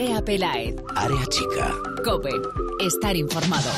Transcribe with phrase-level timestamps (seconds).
[0.00, 0.76] Andrea Pelaez.
[0.96, 1.74] Área chica.
[2.02, 2.30] Cope.
[2.80, 3.70] Estar informado.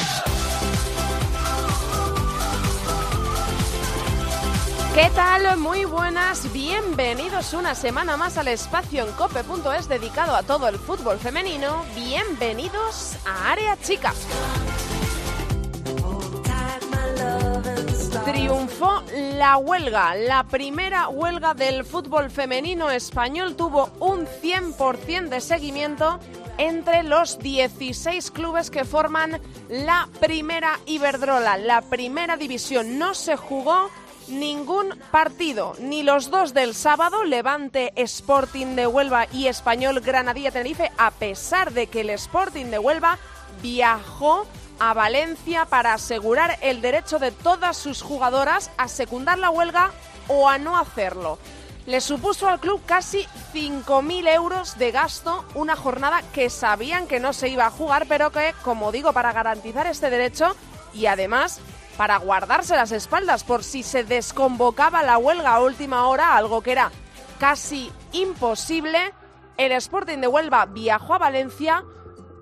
[4.94, 5.58] ¿Qué tal?
[5.58, 11.18] Muy buenas, bienvenidos una semana más al espacio en cope.es dedicado a todo el fútbol
[11.18, 11.84] femenino.
[11.96, 14.12] Bienvenidos a Área Chica.
[18.24, 19.02] Triunfó
[19.36, 26.20] la huelga, la primera huelga del fútbol femenino español tuvo un 100% de seguimiento
[26.56, 32.96] entre los 16 clubes que forman la primera Iberdrola, la primera división.
[32.96, 33.90] No se jugó
[34.28, 40.92] ningún partido, ni los dos del sábado, Levante Sporting de Huelva y Español Granadilla Tenerife,
[40.96, 43.18] a pesar de que el Sporting de Huelva
[43.62, 44.46] viajó
[44.78, 49.92] a Valencia para asegurar el derecho de todas sus jugadoras a secundar la huelga
[50.28, 51.38] o a no hacerlo.
[51.86, 57.32] Le supuso al club casi 5.000 euros de gasto, una jornada que sabían que no
[57.32, 60.54] se iba a jugar, pero que, como digo, para garantizar este derecho
[60.94, 61.60] y además
[61.96, 66.72] para guardarse las espaldas por si se desconvocaba la huelga a última hora, algo que
[66.72, 66.90] era
[67.38, 69.12] casi imposible,
[69.56, 71.84] el Sporting de Huelva viajó a Valencia,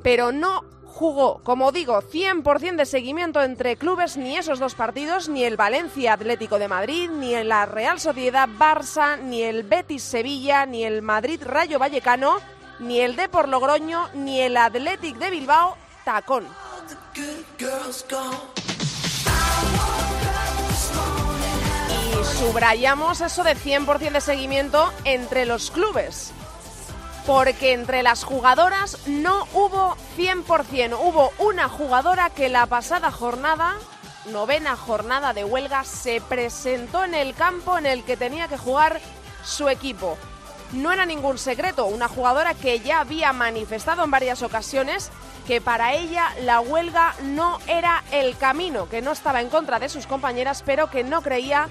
[0.02, 5.44] pero no jugó, como digo, 100% de seguimiento entre clubes, ni esos dos partidos, ni
[5.44, 10.84] el Valencia Atlético de Madrid, ni la Real Sociedad Barça, ni el Betis Sevilla, ni
[10.84, 12.38] el Madrid Rayo Vallecano,
[12.80, 16.46] ni el Depor Logroño, ni el Athletic de Bilbao Tacón.
[21.88, 26.34] Y subrayamos eso de 100% de seguimiento entre los clubes
[27.30, 30.98] porque entre las jugadoras no hubo 100%.
[31.00, 33.76] Hubo una jugadora que la pasada jornada,
[34.32, 39.00] novena jornada de huelga, se presentó en el campo en el que tenía que jugar
[39.44, 40.18] su equipo.
[40.72, 45.12] No era ningún secreto, una jugadora que ya había manifestado en varias ocasiones
[45.50, 49.88] que para ella la huelga no era el camino, que no estaba en contra de
[49.88, 51.68] sus compañeras, pero que no creía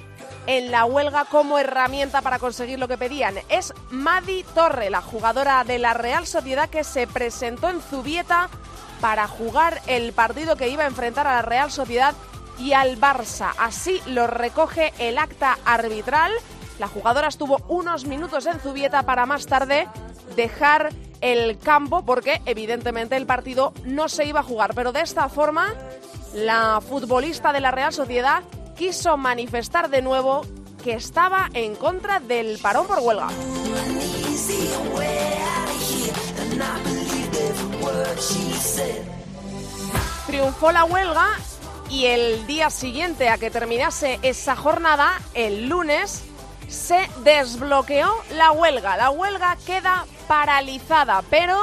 [0.48, 3.36] en la huelga como herramienta para conseguir lo que pedían.
[3.48, 8.50] Es Madi Torre, la jugadora de la Real Sociedad que se presentó en Zubieta
[9.00, 12.14] para jugar el partido que iba a enfrentar a la Real Sociedad
[12.58, 13.54] y al Barça.
[13.60, 16.34] Así lo recoge el acta arbitral.
[16.80, 19.88] La jugadora estuvo unos minutos en Zubieta para más tarde
[20.36, 20.90] dejar
[21.22, 24.74] el campo porque evidentemente el partido no se iba a jugar.
[24.74, 25.74] Pero de esta forma,
[26.34, 28.44] la futbolista de la Real Sociedad
[28.78, 30.42] quiso manifestar de nuevo
[30.84, 33.28] que estaba en contra del parón por huelga.
[40.28, 41.28] Triunfó la huelga
[41.90, 46.24] y el día siguiente a que terminase esa jornada, el lunes,
[46.70, 48.98] se desbloqueó la huelga.
[48.98, 51.60] La huelga queda paralizada, pero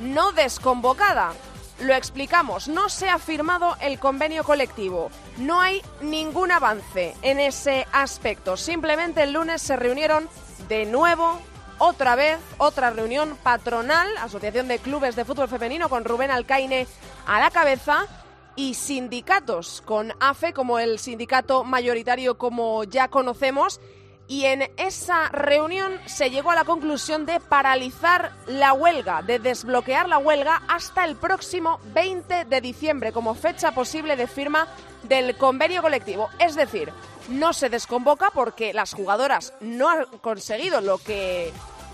[0.00, 1.32] no desconvocada.
[1.80, 7.86] Lo explicamos, no se ha firmado el convenio colectivo, no hay ningún avance en ese
[7.92, 8.56] aspecto.
[8.56, 10.28] Simplemente el lunes se reunieron
[10.68, 11.38] de nuevo,
[11.78, 16.88] otra vez, otra reunión patronal, Asociación de Clubes de Fútbol Femenino, con Rubén Alcaine
[17.26, 18.08] a la cabeza,
[18.56, 23.80] y sindicatos, con AFE como el sindicato mayoritario como ya conocemos,
[24.28, 30.06] y en esa reunión se llegó a la conclusión de paralizar la huelga, de desbloquear
[30.06, 34.68] la huelga hasta el próximo 20 de diciembre como fecha posible de firma
[35.04, 36.28] del convenio colectivo.
[36.38, 36.92] Es decir,
[37.30, 41.50] no se desconvoca porque las jugadoras no han conseguido lo que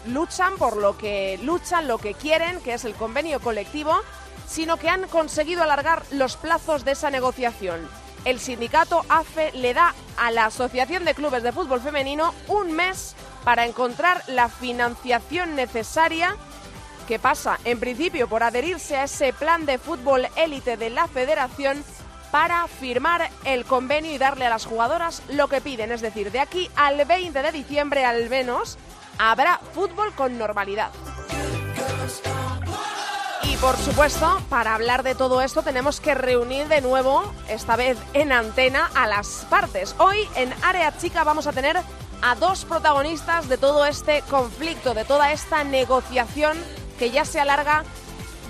[0.07, 3.95] luchan, por lo que luchan, lo que quieren, que es el convenio colectivo,
[4.49, 7.89] sino que han conseguido alargar los plazos de esa negociación
[8.25, 13.15] el sindicato AFE le da a la Asociación de Clubes de Fútbol Femenino un mes
[13.45, 16.37] para encontrar la financiación necesaria
[17.07, 21.85] que pasa, en principio, por adherirse a ese plan de fútbol élite de la federación
[22.31, 25.93] para firmar el convenio y darle a las jugadoras lo que piden.
[25.93, 28.79] Es decir, de aquí al 20 de diciembre al menos
[29.19, 30.91] habrá fútbol con normalidad.
[33.55, 37.97] Y por supuesto, para hablar de todo esto tenemos que reunir de nuevo, esta vez
[38.13, 39.95] en antena, a las partes.
[39.99, 41.77] Hoy en Área Chica vamos a tener
[42.21, 46.59] a dos protagonistas de todo este conflicto, de toda esta negociación
[46.99, 47.85] que ya se alarga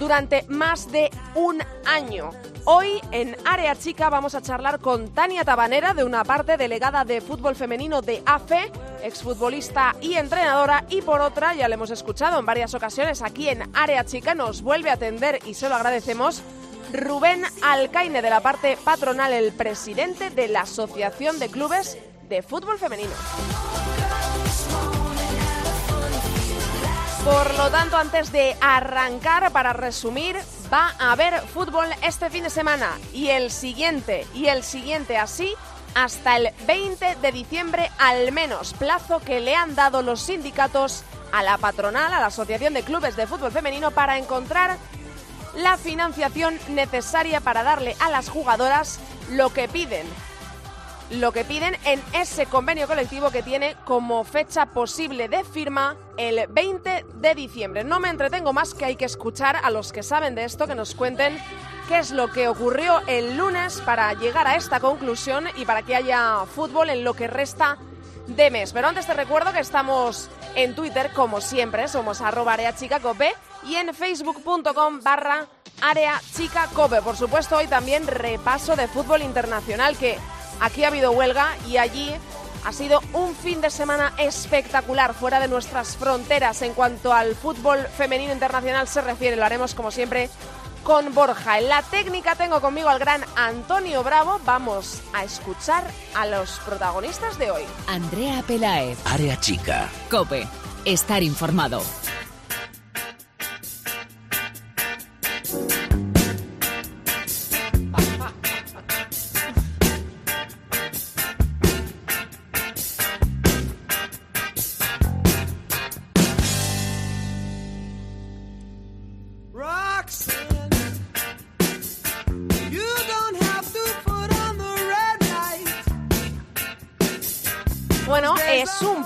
[0.00, 2.30] durante más de un año.
[2.66, 7.20] Hoy en Área Chica vamos a charlar con Tania Tabanera, de una parte delegada de
[7.20, 8.72] fútbol femenino de AFE,
[9.02, 13.68] exfutbolista y entrenadora, y por otra, ya le hemos escuchado en varias ocasiones aquí en
[13.76, 16.42] Área Chica, nos vuelve a atender y se lo agradecemos.
[16.94, 21.98] Rubén Alcaine, de la parte patronal, el presidente de la Asociación de Clubes
[22.30, 23.12] de Fútbol Femenino.
[27.24, 30.36] Por lo tanto, antes de arrancar, para resumir,
[30.70, 35.54] va a haber fútbol este fin de semana y el siguiente, y el siguiente así
[35.94, 41.42] hasta el 20 de diciembre al menos, plazo que le han dado los sindicatos a
[41.42, 44.76] la patronal, a la Asociación de Clubes de Fútbol Femenino, para encontrar
[45.56, 48.98] la financiación necesaria para darle a las jugadoras
[49.30, 50.06] lo que piden.
[51.10, 56.46] Lo que piden en ese convenio colectivo que tiene como fecha posible de firma el
[56.48, 57.84] 20 de diciembre.
[57.84, 60.74] No me entretengo más que hay que escuchar a los que saben de esto que
[60.74, 61.38] nos cuenten
[61.88, 65.94] qué es lo que ocurrió el lunes para llegar a esta conclusión y para que
[65.94, 67.76] haya fútbol en lo que resta
[68.26, 68.72] de mes.
[68.72, 73.34] Pero antes te recuerdo que estamos en Twitter, como siempre, somos arroba areachicacope
[73.64, 75.46] y en facebook.com barra
[75.82, 77.02] areachicacope.
[77.02, 80.18] Por supuesto, hoy también repaso de fútbol internacional, que
[80.60, 82.10] aquí ha habido huelga y allí
[82.64, 87.80] ha sido un fin de semana espectacular fuera de nuestras fronteras en cuanto al fútbol
[87.96, 89.36] femenino internacional se refiere.
[89.36, 90.30] Lo haremos como siempre
[90.82, 91.58] con Borja.
[91.58, 94.40] En la técnica tengo conmigo al gran Antonio Bravo.
[94.44, 95.84] Vamos a escuchar
[96.14, 97.62] a los protagonistas de hoy.
[97.86, 98.98] Andrea Pelaez.
[99.06, 99.88] Área chica.
[100.10, 100.46] Cope.
[100.84, 101.82] Estar informado.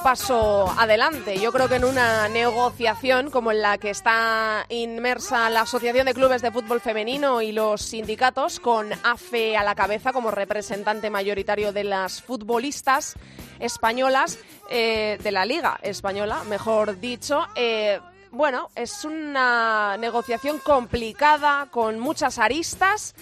[0.08, 1.38] Paso adelante.
[1.38, 6.14] Yo creo que en una negociación como en la que está inmersa la Asociación de
[6.14, 11.75] Clubes de Fútbol Femenino y los sindicatos, con AFE a la cabeza como representante mayoritario
[11.75, 13.16] de las futbolistas
[13.60, 14.38] españolas,
[14.70, 17.46] eh, de la Liga Española, mejor dicho.
[17.54, 18.00] Eh,
[18.31, 23.14] bueno, es una negociación complicada, con muchas aristas,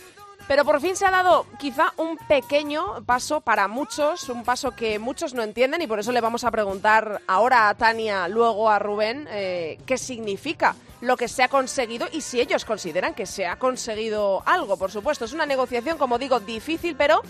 [0.48, 4.98] pero por fin se ha dado quizá un pequeño paso para muchos, un paso que
[4.98, 8.78] muchos no entienden y por eso le vamos a preguntar ahora a Tania, luego a
[8.78, 13.46] Rubén, eh, qué significa lo que se ha conseguido y si ellos consideran que se
[13.46, 15.24] ha conseguido algo, por supuesto.
[15.24, 17.22] Es una negociación, como digo, difícil, pero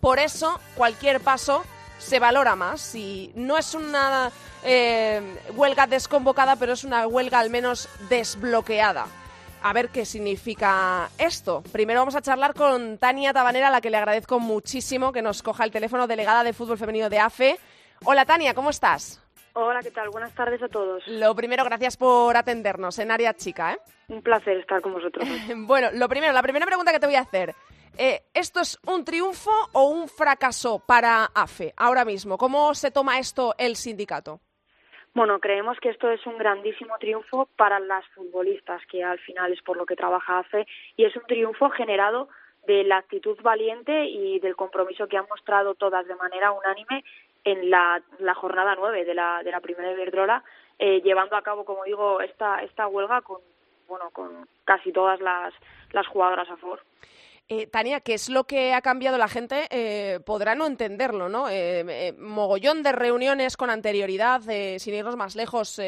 [0.00, 1.64] por eso cualquier paso
[1.98, 4.30] se valora más y no es una
[4.64, 5.20] eh,
[5.54, 9.06] huelga desconvocada, pero es una huelga al menos desbloqueada
[9.62, 11.62] a ver qué significa esto.
[11.72, 15.42] Primero vamos a charlar con Tania Tabanera, a la que le agradezco muchísimo que nos
[15.42, 17.58] coja el teléfono, delegada de fútbol femenino de AFE.
[18.04, 19.22] Hola Tania, ¿cómo estás?
[19.52, 20.08] Hola, ¿qué tal?
[20.10, 21.02] Buenas tardes a todos.
[21.06, 23.72] Lo primero, gracias por atendernos en área chica.
[23.72, 23.78] ¿eh?
[24.08, 25.28] Un placer estar con vosotros.
[25.56, 27.54] bueno, lo primero, la primera pregunta que te voy a hacer.
[27.98, 32.38] Eh, ¿Esto es un triunfo o un fracaso para AFE ahora mismo?
[32.38, 34.40] ¿Cómo se toma esto el sindicato?
[35.12, 39.60] Bueno, creemos que esto es un grandísimo triunfo para las futbolistas, que al final es
[39.62, 40.66] por lo que trabaja AFE,
[40.96, 42.28] y es un triunfo generado
[42.66, 47.04] de la actitud valiente y del compromiso que han mostrado todas de manera unánime
[47.42, 48.02] en la,
[48.36, 50.44] jornada nueve de la, de la primera Iberdrola,
[50.78, 53.40] eh, llevando a cabo, como digo, esta, esta huelga con,
[53.88, 55.52] bueno, con casi todas las,
[55.92, 56.80] las jugadoras a favor.
[57.52, 59.66] Eh, Tania, ¿qué es lo que ha cambiado la gente?
[59.70, 61.48] Eh, podrá no entenderlo, ¿no?
[61.50, 64.42] Eh, mogollón de reuniones con anterioridad,
[64.78, 65.80] sin irnos más lejos,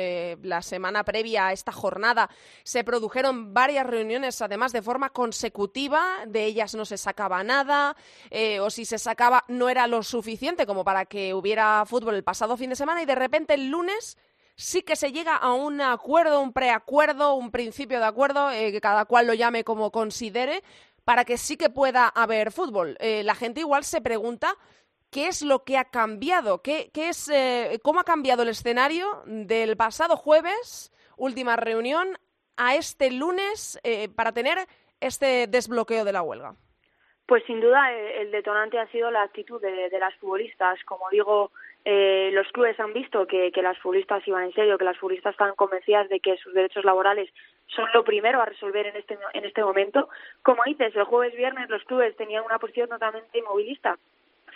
[0.42, 2.28] la semana previa a esta jornada
[2.64, 7.94] se produjeron varias reuniones, además de forma consecutiva, de ellas no se sacaba nada,
[8.60, 12.56] o si se sacaba no era lo suficiente como para que hubiera fútbol el pasado
[12.56, 14.18] fin de semana y de repente el lunes
[14.56, 19.04] sí que se llega a un acuerdo, un preacuerdo, un principio de acuerdo, que cada
[19.04, 20.62] cual lo llame como considere,
[21.04, 22.96] para que sí que pueda haber fútbol.
[23.00, 24.56] Eh, la gente igual se pregunta
[25.10, 29.22] qué es lo que ha cambiado, qué, qué es, eh, cómo ha cambiado el escenario
[29.26, 32.18] del pasado jueves, última reunión,
[32.56, 34.66] a este lunes eh, para tener
[35.00, 36.56] este desbloqueo de la huelga.
[37.26, 40.82] Pues sin duda el detonante ha sido la actitud de, de las futbolistas.
[40.84, 41.50] Como digo,
[41.84, 45.32] eh, los clubes han visto que, que, las futbolistas iban en serio, que las futbolistas
[45.32, 47.28] están convencidas de que sus derechos laborales
[47.66, 50.08] son lo primero a resolver en este, en este momento.
[50.42, 53.98] Como dices, el jueves viernes los clubes tenían una posición totalmente inmovilista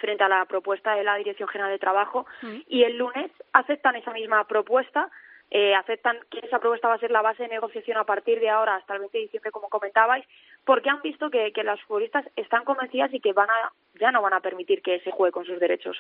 [0.01, 2.27] frente a la propuesta de la Dirección General de Trabajo
[2.69, 5.11] y el lunes aceptan esa misma propuesta
[5.51, 8.51] eh, aceptan que esa propuesta va a ser la base de negociación a partir de
[8.51, 10.27] ahora hasta el 20 de diciembre, como comentabais,
[10.67, 14.21] porque han visto que, que las futbolistas están convencidas y que van a, ya no
[14.21, 15.97] van a permitir que se juegue con sus derechos.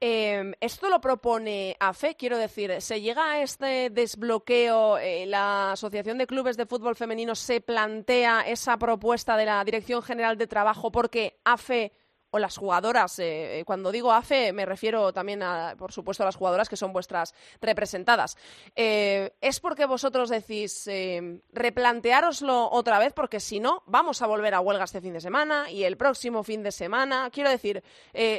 [0.00, 4.98] Eh, esto lo propone AFE, quiero decir, ¿se llega a este desbloqueo?
[4.98, 10.02] Eh, ¿La Asociación de Clubes de Fútbol Femenino se plantea esa propuesta de la Dirección
[10.02, 11.92] General de Trabajo porque AFE
[12.34, 16.34] o las jugadoras, eh, cuando digo AFE me refiero también a, por supuesto, a las
[16.34, 18.36] jugadoras que son vuestras representadas,
[18.74, 24.52] eh, es porque vosotros decís eh, replanteároslo otra vez, porque si no, vamos a volver
[24.54, 27.30] a huelga este fin de semana y el próximo fin de semana.
[27.30, 27.84] Quiero decir,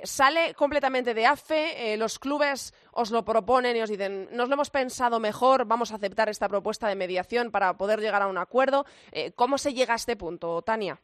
[0.04, 4.72] sale completamente de AFE, los clubes os lo proponen y os dicen, nos lo hemos
[4.72, 8.86] pensado mejor, vamos a aceptar esta propuesta de mediación para poder llegar a un acuerdo.
[9.36, 11.00] ¿Cómo se llega a este punto, Tania?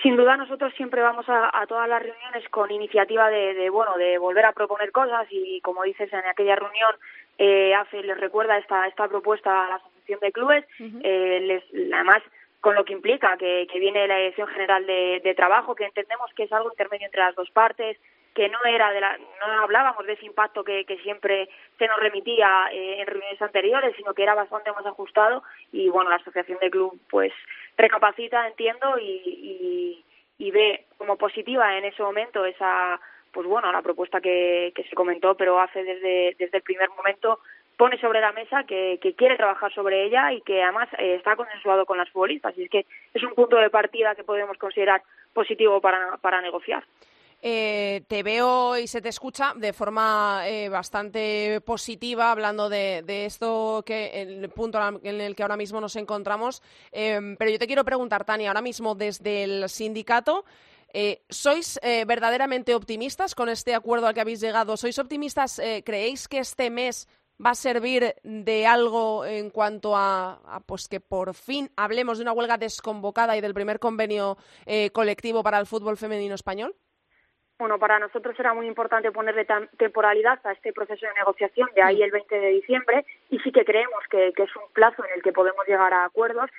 [0.00, 4.46] Sin duda nosotros siempre vamos a, todas las reuniones con iniciativa de, bueno de volver
[4.46, 6.96] a proponer cosas y como dices en aquella reunión
[7.38, 12.22] eh, AFE les recuerda esta esta propuesta a la asociación de clubes eh, les además
[12.60, 16.52] con lo que implica que, viene la Dirección General de, Trabajo que entendemos que es
[16.52, 17.98] algo intermedio entre las dos partes
[18.34, 21.48] que no era de la, no hablábamos de ese impacto que, siempre
[21.78, 26.10] se nos remitía eh, en reuniones anteriores, sino que era bastante más ajustado y bueno,
[26.10, 27.32] la asociación de club pues
[27.76, 30.04] recapacita, entiendo, y,
[30.38, 33.00] y, ve como positiva en ese momento esa,
[33.32, 37.38] pues bueno, la propuesta que, que se comentó, pero hace desde, desde el primer momento
[37.76, 41.36] pone sobre la mesa que, que quiere trabajar sobre ella y que además eh, está
[41.36, 42.56] consensuado con las futbolistas.
[42.58, 46.84] Y es que es un punto de partida que podemos considerar positivo para, para negociar.
[47.44, 53.82] Eh, te veo y se te escucha de forma eh, bastante positiva hablando de, esto
[53.84, 56.62] que el punto en el que ahora mismo nos encontramos.
[56.92, 60.44] Em, pero yo te quiero preguntar, Tania, ahora mismo desde el sindicato.
[60.94, 64.76] Eh, ¿Sois verdaderamente optimistas con este acuerdo al que habéis llegado?
[64.76, 65.60] ¿Sois optimistas?
[65.84, 67.08] ¿Creéis que este mes
[67.44, 72.32] va a servir de algo en cuanto a, pues que por fin hablemos de una
[72.32, 74.36] huelga desconvocada y del primer convenio
[74.92, 76.76] colectivo para el fútbol femenino español?
[77.62, 82.02] Bueno, para nosotros era muy importante ponerle temporalidad a este proceso de negociación, de ahí
[82.02, 85.32] el 20 de diciembre, y sí que creemos que, es un plazo en el que
[85.32, 86.50] podemos llegar a acuerdos,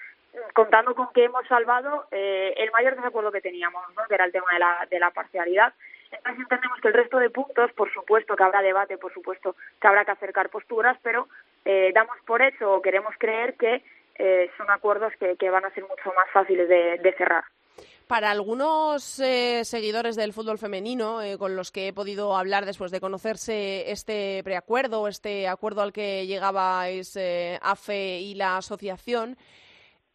[0.53, 4.03] contando con que hemos salvado eh, el mayor desacuerdo que teníamos, ¿no?
[4.07, 5.73] que era el tema de la, de la parcialidad.
[6.09, 9.87] Entonces entendemos que el resto de puntos, por supuesto que habrá debate, por supuesto que
[9.89, 11.27] habrá que acercar posturas, pero
[11.65, 13.83] eh, damos por hecho o queremos creer que
[14.15, 17.43] eh, son acuerdos que, van a ser mucho más fáciles de cerrar.
[18.07, 22.91] Para algunos eh, seguidores del fútbol femenino, eh, con los que he podido hablar después
[22.91, 29.37] de conocerse este preacuerdo, este acuerdo al que llegabais eh, AFE y la asociación,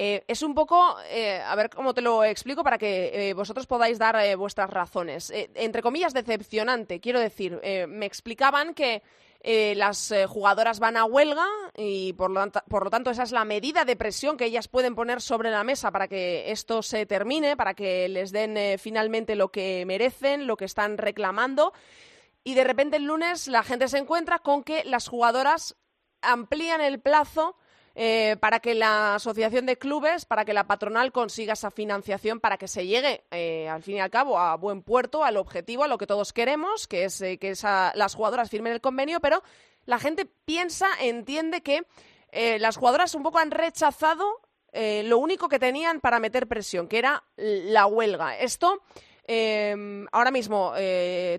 [0.01, 4.71] es un poco, a ver cómo te lo explico para que vosotros podáis dar vuestras
[4.71, 5.33] razones.
[5.57, 7.01] entre comillas, decepcionante.
[7.01, 9.03] Quiero decir, me explicaban que
[9.41, 13.31] eh, las eh, jugadoras van a huelga y por lo, por lo, tanto esa es
[13.31, 17.07] la medida de presión que ellas pueden poner sobre la mesa para que esto se
[17.07, 21.73] termine, para que les den eh, finalmente lo que merecen, lo que están reclamando.
[22.43, 25.77] Y de repente el lunes la gente se encuentra con que las jugadoras
[26.21, 27.57] amplían el plazo
[28.01, 32.57] eh, para que la asociación de clubes, para que la patronal consiga esa financiación para
[32.57, 35.89] que se llegue, eh, al fin y al cabo, a buen puerto, al objetivo, a
[35.89, 37.55] lo que todos queremos, que es eh, que
[37.95, 39.43] las jugadoras firmen el convenio, pero
[39.85, 41.83] la gente piensa, entiende que
[42.61, 47.25] las jugadoras un poco han rechazado lo único que tenían para meter presión, que era
[47.37, 48.39] la huelga.
[48.39, 48.81] Esto.
[50.13, 50.73] ahora mismo,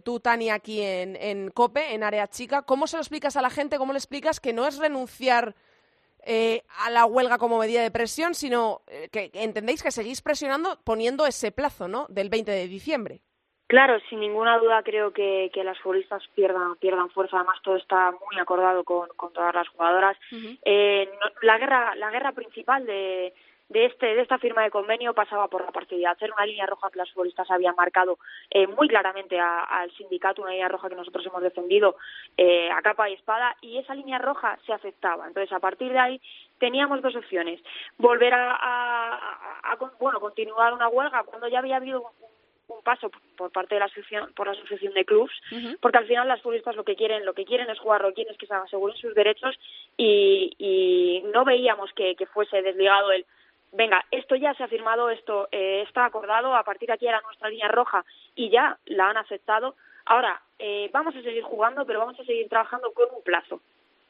[0.04, 3.50] tú, Tania, aquí en, en, COPE, en Área Chica, ¿cómo se lo explicas a la
[3.50, 3.78] gente?
[3.78, 5.56] ¿Cómo le explicas que no es renunciar
[6.26, 10.80] eh, a la huelga como medida de presión, sino eh, que entendéis que seguís presionando
[10.84, 12.06] poniendo ese plazo, ¿no?
[12.10, 13.22] Del 20 de diciembre.
[13.68, 17.38] Claro, sin ninguna duda creo que, que las futbolistas pierdan, pierdan fuerza.
[17.38, 20.18] Además, todo está muy acordado con, con todas las jugadoras.
[20.66, 21.08] eh,
[21.44, 23.32] la guerra, la guerra principal de,
[23.70, 26.18] de este de esta firma de convenio pasaba por la parcialidad.
[26.20, 28.18] Era una línea roja que las futbolistas habían marcado
[28.50, 31.96] eh, muy claramente al sindicato, una línea roja que nosotros hemos defendido
[32.36, 35.28] eh, a capa y espada, y esa línea roja se aceptaba.
[35.28, 36.22] Entonces, a partir de ahí
[36.58, 37.62] teníamos dos opciones:
[37.98, 38.56] volver a,
[39.64, 42.02] a, bueno continuar una huelga cuando ya había habido
[42.68, 45.34] un, paso por parte de la asociación por la asociación de clubs
[45.82, 48.14] porque al final las futbolistas lo que quieren lo que quieren es jugar lo que
[48.16, 49.60] quieren es que se aseguren sus derechos
[49.98, 53.26] y, y no veíamos que, que fuese desligado el
[53.72, 57.22] venga, esto ya se ha firmado, esto eh, está acordado, a partir de aquí era
[57.22, 59.76] nuestra línea roja y ya la han aceptado.
[60.06, 63.62] Ahora, eh, vamos a seguir jugando, pero vamos a seguir trabajando con un plazo,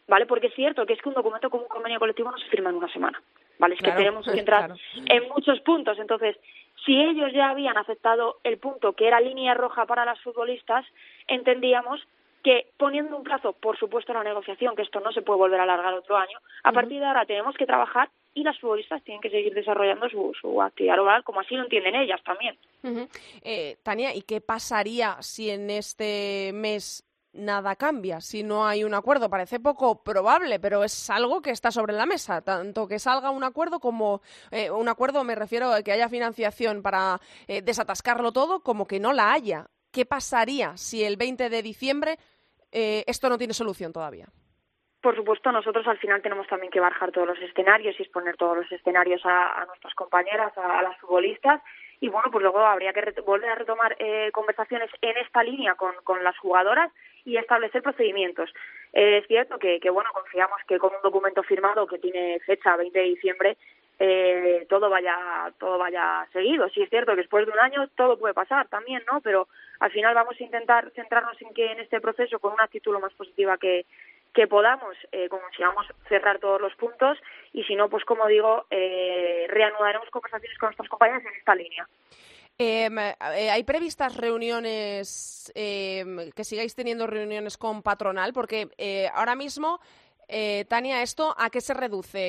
[0.08, 0.26] ¿vale?
[0.26, 2.70] Porque es cierto que es que un documento como un convenio colectivo no se firma
[2.70, 3.22] en una semana,
[3.58, 3.76] ¿vale?
[3.76, 6.00] Es que tenemos que entrar en muchos puntos.
[6.00, 6.38] Entonces,
[6.86, 10.86] si ellos ya habían aceptado el punto que era línea roja para las futbolistas,
[11.28, 12.02] entendíamos
[12.44, 15.64] que poniendo un plazo, por supuesto, la negociación, que esto no se puede volver a
[15.64, 18.10] alargar otro año, a partir de ahora tenemos que trabajar
[18.40, 21.96] y las futbolistas tienen que seguir desarrollando su, su actividad laboral como así lo entienden
[21.96, 22.58] ellas también.
[23.44, 28.94] eh, Tania, ¿y qué pasaría si en este mes nada cambia si no hay un
[28.94, 29.30] acuerdo.
[29.30, 32.42] Parece poco probable, pero es algo que está sobre la mesa.
[32.42, 36.82] Tanto que salga un acuerdo como eh, un acuerdo, me refiero a que haya financiación
[36.82, 39.68] para eh, desatascarlo todo, como que no la haya.
[39.92, 42.20] ¿Qué pasaría si el 20 de diciembre
[42.72, 44.28] eh, esto no tiene solución todavía?
[45.02, 48.58] Por supuesto, nosotros al final tenemos también que bajar todos los escenarios y exponer todos
[48.58, 51.62] los escenarios a, nuestras compañeras, a, las futbolistas.
[52.02, 55.94] Y bueno, pues luego habría que volver a retomar eh, conversaciones en esta línea con,
[56.04, 56.92] con las jugadoras
[57.24, 58.54] y establecer procedimientos.
[58.92, 62.98] es cierto que, que, bueno, confiamos que con un documento firmado que tiene fecha 20
[62.98, 63.58] de diciembre
[64.02, 66.70] eh, todo vaya todo vaya seguido.
[66.70, 69.20] Sí es cierto que después de un año todo puede pasar también, ¿no?
[69.20, 69.50] Pero
[69.82, 73.14] al final vamos a intentar centrarnos en que en este proceso con una actitud más
[73.14, 73.86] positiva que
[74.34, 77.18] que podamos eh, consigamos cerrar todos los puntos
[77.54, 81.88] y si no, pues como digo, eh, reanudaremos conversaciones con nuestros compañeros en esta línea.
[82.62, 83.16] Em, eh,
[83.50, 88.34] ¿Hay previstas reuniones, em, que sigáis teniendo reuniones con patronal?
[88.34, 89.80] Porque eh, ahora mismo
[90.32, 92.20] eh, Tania, ¿esto a qué se reduce?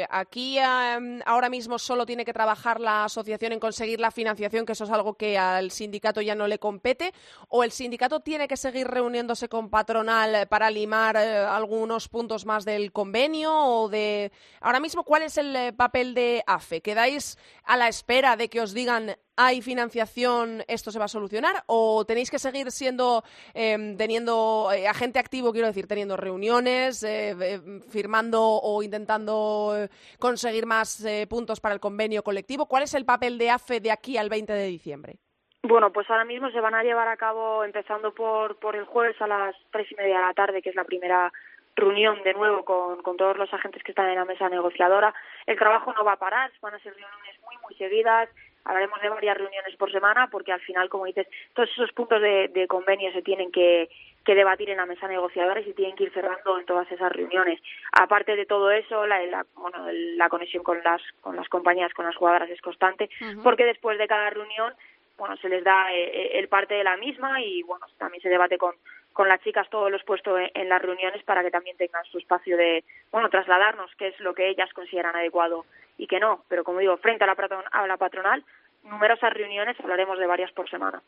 [0.00, 4.64] Eh, aquí em, ahora mismo solo tiene que trabajar la asociación en conseguir la financiación,
[4.64, 7.12] que eso es algo que al sindicato ya no le compete,
[7.48, 12.64] o el sindicato tiene que seguir reuniéndose con patronal para limar eh, algunos puntos más
[12.64, 14.32] del convenio o de
[14.62, 16.80] ahora mismo cuál es el papel de AFE?
[16.80, 19.14] ¿Quedáis a la espera de que os digan
[19.46, 21.62] hay financiación, esto se va a solucionar?
[21.66, 23.22] ¿O tenéis que seguir siendo,
[23.54, 30.66] em, teniendo eh, agente activo, quiero decir, teniendo reuniones, eh, firmando o intentando eh, conseguir
[30.66, 32.66] más puntos para el convenio colectivo?
[32.66, 35.18] ¿Cuál es el papel de AFE de aquí al 20 de diciembre?
[35.62, 39.20] Bueno, pues ahora mismo se van a llevar a cabo, empezando por, por el jueves
[39.20, 41.32] a las tres y media de la tarde, que es la primera
[41.76, 45.14] reunión de nuevo con, con todos los agentes que están en la mesa negociadora.
[45.46, 48.28] El trabajo no va a parar, van a ser reuniones muy, muy seguidas,
[48.64, 52.48] hablaremos de varias reuniones por semana porque al final, como dices, todos esos puntos de,
[52.48, 53.88] de convenio se tienen que,
[54.24, 57.12] que, debatir en la mesa negociadora y se tienen que ir cerrando en todas esas
[57.12, 57.60] reuniones.
[57.92, 62.04] Aparte de todo eso, la, la, bueno, la conexión con las, con las compañías, con
[62.04, 63.10] las jugadoras es constante,
[63.42, 64.74] porque después de cada reunión
[65.18, 68.28] bueno, se les da eh, eh, el parte de la misma y bueno, también se
[68.28, 68.74] debate con,
[69.12, 72.56] con las chicas todos los puestos en, las reuniones para que también tengan su espacio
[72.56, 75.64] de, bueno, trasladarnos qué es lo que ellas consideran adecuado
[75.98, 76.44] y que no.
[76.48, 77.36] Pero como digo, frente a la,
[77.72, 78.44] a la patronal,
[78.82, 81.02] numerosas reuniones, hablaremos de varias por semana.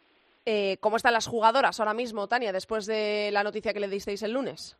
[0.46, 4.22] Eh, ¿Cómo están las jugadoras ahora mismo, Tania, después de la noticia que le disteis
[4.22, 4.76] el lunes?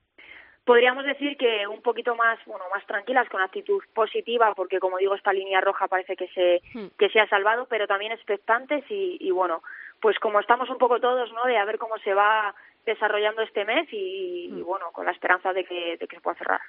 [0.65, 5.15] Podríamos decir que un poquito más, bueno, más tranquilas, con actitud positiva, porque como digo,
[5.15, 6.97] esta línea roja parece que se, hmm.
[6.99, 9.63] que se ha salvado, pero también expectantes y, y bueno,
[10.01, 11.45] pues como estamos un poco todos, ¿no?
[11.45, 12.55] De a ver cómo se va
[12.85, 14.65] desarrollando este mes y, mm.
[14.65, 16.61] bueno, con la esperanza de que, de que se pueda cerrar.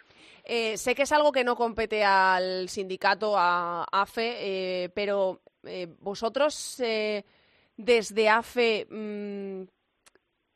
[0.43, 5.87] Eh, sé que es algo que no compete al sindicato, a AFE, eh, pero eh,
[5.99, 6.81] vosotros
[7.77, 8.87] desde AFE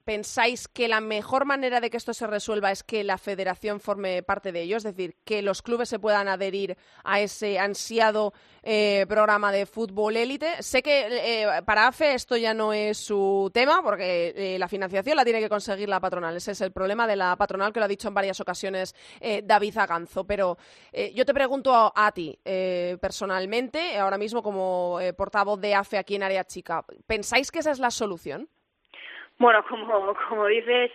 [0.09, 4.23] ¿Pensáis que la mejor manera de que esto se resuelva es que la federación forme
[4.23, 4.77] parte de ello?
[4.77, 10.17] Es decir, que los clubes se puedan adherir a ese ansiado eh, programa de fútbol
[10.17, 10.63] élite.
[10.63, 15.15] Sé que eh, para AFE esto ya no es su tema, porque eh, la financiación
[15.15, 16.35] la tiene que conseguir la patronal.
[16.35, 18.95] Ese es el problema de la patronal, que lo ha dicho en varias ocasiones
[19.43, 20.23] David Aganzo.
[20.23, 20.57] Pero
[21.13, 22.35] yo te pregunto a, a ti,
[22.99, 27.77] personalmente, ahora mismo como portavoz de AFE aquí en Área Chica, ¿pensáis que esa es
[27.77, 28.49] la solución?
[29.39, 30.91] Bueno, como, como dices,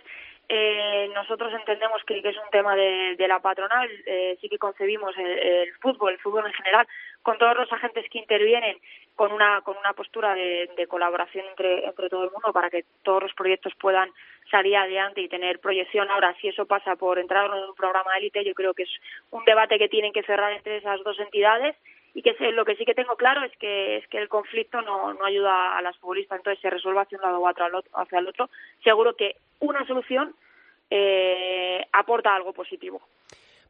[0.47, 5.73] eh, nosotros entendemos que, es un tema de, la patronal, eh, sí que concebimos el,
[5.81, 6.87] fútbol, el fútbol en general,
[7.23, 8.77] con todos los agentes que intervienen,
[9.15, 12.85] con una, con una postura de, de colaboración entre, entre todo el mundo para que
[13.01, 14.11] todos los proyectos puedan
[14.51, 16.11] salir adelante y tener proyección.
[16.11, 18.91] Ahora, si eso pasa por entrar en un programa de élite, yo creo que es
[19.31, 21.75] un debate que tienen que cerrar entre esas dos entidades
[22.15, 25.13] y que lo que sí que tengo claro es que es que el conflicto no,
[25.13, 28.49] no ayuda a las futbolistas, entonces se resuelve hacia un lado o hacia el otro.
[28.83, 30.33] Seguro que una solución
[30.89, 33.01] eh, aporta algo positivo.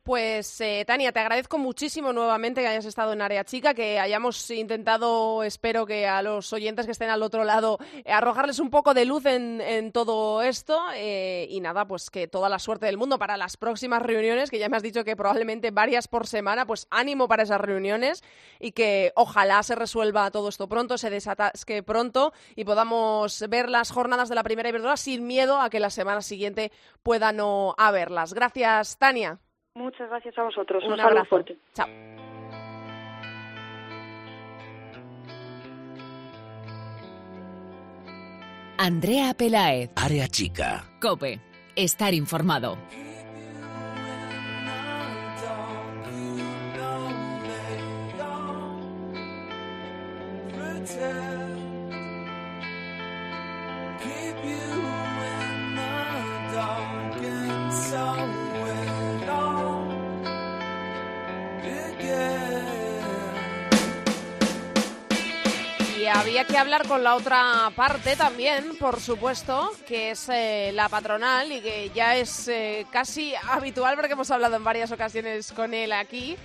[0.05, 4.51] Pues eh, Tania, te agradezco muchísimo nuevamente que hayas estado en Área Chica, que hayamos
[4.51, 8.93] intentado, espero que a los oyentes que estén al otro lado, eh, arrojarles un poco
[8.93, 10.79] de luz en, todo esto.
[10.93, 14.59] Eh, y nada, pues que toda la suerte del mundo para las próximas reuniones, que
[14.59, 18.23] ya me has dicho que probablemente varias por semana, pues ánimo para esas reuniones
[18.59, 23.89] y que ojalá se resuelva todo esto pronto, se desatasque pronto y podamos ver las
[23.89, 28.35] jornadas de la primera Iberdrola sin miedo a que la semana siguiente pueda no haberlas.
[28.35, 29.39] Gracias, Tania.
[29.75, 30.83] Muchas gracias a vosotros.
[30.85, 31.57] Un, abrazo fuerte.
[31.73, 31.87] Chao.
[38.77, 39.91] Andrea Pelaez.
[39.95, 40.85] Área chica.
[41.01, 41.41] Cope.
[41.75, 42.77] Estar informado.
[66.45, 71.51] Había que hablar con la otra parte también, por supuesto, que es eh, la patronal
[71.51, 75.91] y que ya es eh, casi habitual porque hemos hablado en varias ocasiones con él
[75.91, 76.35] aquí,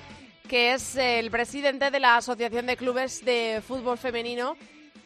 [0.49, 4.57] que es el presidente de la Asociación de Clubes de Fútbol Femenino,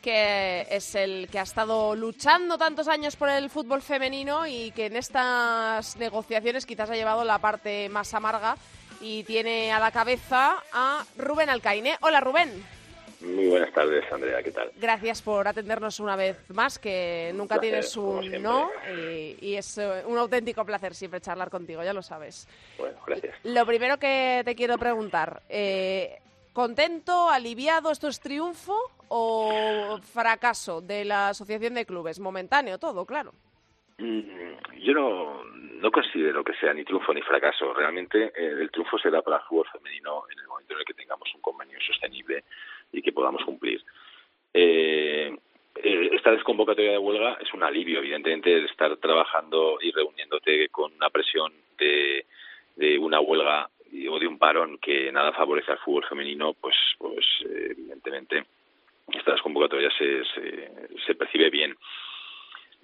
[0.01, 4.87] que es el que ha estado luchando tantos años por el fútbol femenino y que
[4.87, 8.57] en estas negociaciones quizás ha llevado la parte más amarga
[9.01, 11.97] y tiene a la cabeza a Rubén Alcaine.
[12.01, 12.74] Hola Rubén.
[13.25, 14.71] Muy buenas tardes, Andrea, ¿qué tal?
[14.77, 18.71] Gracias por atendernos una vez más, que nunca tienes un no
[19.41, 22.47] y, es eh, un auténtico placer siempre charlar contigo, ya lo sabes.
[22.77, 23.35] Bueno, gracias.
[23.45, 26.19] Lo primero que te quiero preguntar, eh,
[26.53, 32.21] ¿contento, aliviado, esto es triunfo o fracaso de la Asociación de Clubes?
[32.21, 33.33] Momentáneo todo, claro.
[33.97, 37.73] Mm, yo no, no considero que sea ni triunfo ni fracaso.
[37.73, 40.95] Realmente eh, el triunfo será para el fútbol femenino en el momento en el que
[40.95, 42.45] tengamos un convenio sostenible
[42.95, 43.83] y que podamos cumplir.
[44.53, 45.37] Eh,
[45.83, 50.93] eh, esta desconvocatoria de huelga es un alivio, evidentemente, el estar trabajando y reuniéndote con
[50.95, 52.27] una presión de,
[52.77, 53.69] de una huelga
[54.11, 58.45] o de un parón que nada favorece al fútbol femenino, pues, pues eh, evidentemente
[59.13, 60.71] esta desconvocatoria se, se,
[61.07, 61.77] se percibe bien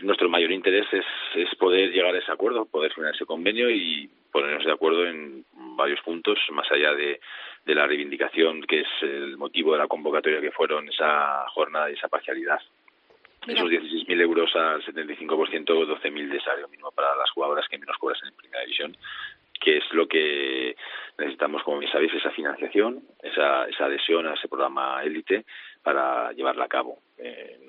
[0.02, 4.08] nuestro mayor interés es, es, poder llegar a ese acuerdo, poder firmar ese convenio y
[4.32, 5.44] ponernos de acuerdo en
[5.76, 7.20] varios puntos, más allá de,
[7.64, 11.94] de la reivindicación que es el motivo de la convocatoria que fueron esa jornada y
[11.94, 12.60] esa parcialidad.
[13.46, 18.20] Esos 16.000 euros al 75%, 12.000 de salario mínimo para las jugadoras que menos cobran
[18.28, 18.94] en primera división,
[19.58, 20.76] que es lo que
[21.18, 25.46] necesitamos, como bien sabéis, esa financiación, esa, esa adhesión a ese programa élite
[25.82, 26.98] para llevarla a cabo.
[27.16, 27.60] Eh,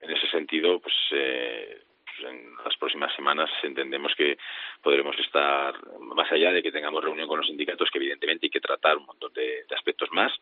[0.00, 1.85] en ese sentido, pues, eh, pues,
[2.20, 4.38] en las próximas semanas entendemos que
[4.82, 8.60] podremos estar más allá de que tengamos reunión con los sindicatos, que evidentemente hay que
[8.60, 10.32] tratar un montón de, aspectos más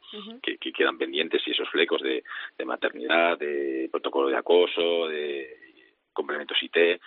[0.42, 2.22] que, quedan pendientes y esos flecos de,
[2.64, 5.56] maternidad, de protocolo de acoso, de
[6.12, 7.00] complementos IT, eh,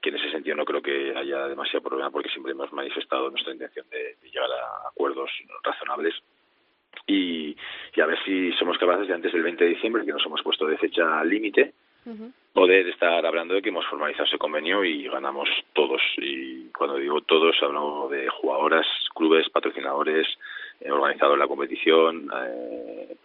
[0.00, 3.52] que en ese sentido no creo que haya demasiado problema porque siempre hemos manifestado nuestra
[3.52, 5.30] intención de, llegar a acuerdos
[5.62, 6.14] razonables.
[7.06, 7.56] Y,
[7.94, 10.42] y, a ver si somos capaces de antes del 20 de diciembre, que nos hemos
[10.42, 11.72] puesto de fecha límite,
[12.52, 16.00] poder estar hablando de que hemos formalizado ese convenio y ganamos todos.
[16.18, 20.26] Y cuando digo todos, hablo de jugadoras, clubes, patrocinadores,
[20.80, 23.16] eh, organizadores de la competición, eh,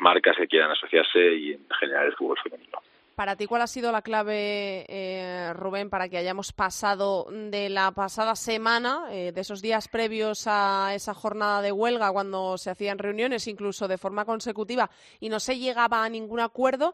[0.00, 2.78] marcas que quieran asociarse y en general el fútbol femenino.
[3.14, 7.92] Para ti, ¿cuál ha sido la clave, eh, Rubén, para que hayamos pasado de la
[7.92, 12.98] pasada semana, eh, de esos días previos a esa jornada de huelga, cuando se hacían
[12.98, 16.92] reuniones incluso de forma consecutiva y no se llegaba a ningún acuerdo,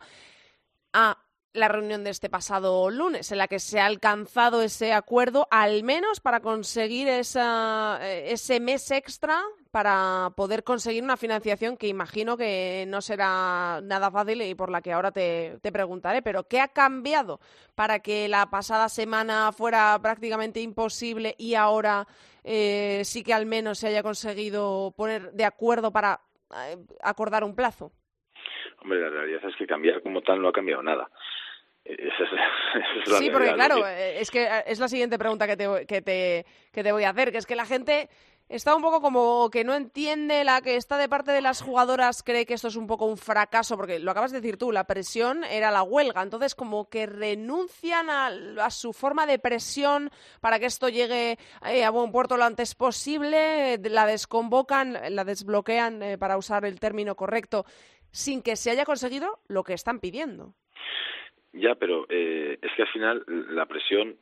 [0.93, 1.19] a
[1.53, 5.83] la reunión de este pasado lunes, en la que se ha alcanzado ese acuerdo, al
[5.83, 12.37] menos para conseguir esa, eh, ese mes extra para poder conseguir una financiación que imagino
[12.37, 16.23] que no será nada fácil y por la que ahora te, te preguntaré.
[16.23, 17.41] Pero, ¿qué ha cambiado
[17.75, 22.07] para que la pasada semana fuera prácticamente imposible y ahora
[22.45, 26.21] eh, sí que al menos se haya conseguido poner de acuerdo para
[26.55, 27.93] eh, acordar un plazo?
[28.83, 31.11] Hombre, la realidad es que cambiar como tal no ha cambiado nada.
[33.19, 36.47] sí, porque claro, eh, es que eh, es la siguiente pregunta que te, que, te,
[36.73, 38.09] que te voy a hacer, que es que la gente
[38.49, 42.23] está un poco como que no entiende la que está de parte de las jugadoras,
[42.23, 44.85] cree que esto es un poco un fracaso, porque lo acabas de decir tú, la
[44.85, 48.31] presión era la huelga, entonces como que renuncian a,
[48.65, 52.75] a su forma de presión para que esto llegue eh, a buen puerto lo antes
[52.75, 57.65] posible, la desconvocan, la desbloquean, para usar el término correcto,
[58.11, 60.55] sin que se haya conseguido lo que están pidiendo.
[61.53, 64.17] Ya, pero eh, es que al final la presión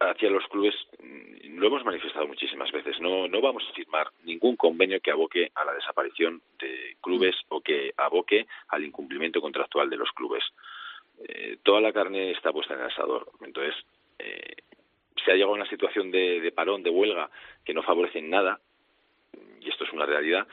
[0.00, 3.00] hacia los clubes mm, lo hemos manifestado muchísimas veces.
[3.00, 7.60] No, no vamos a firmar ningún convenio que aboque a la desaparición de clubes o
[7.60, 10.42] que aboque al incumplimiento contractual de los clubes.
[11.28, 13.30] Eh, toda la carne está puesta en el asador.
[13.42, 13.74] Entonces,
[14.18, 14.56] eh,
[15.24, 17.30] se ha llegado a una situación de, de parón, de huelga,
[17.64, 18.60] que no favorece en nada,
[19.60, 20.46] y esto es una realidad,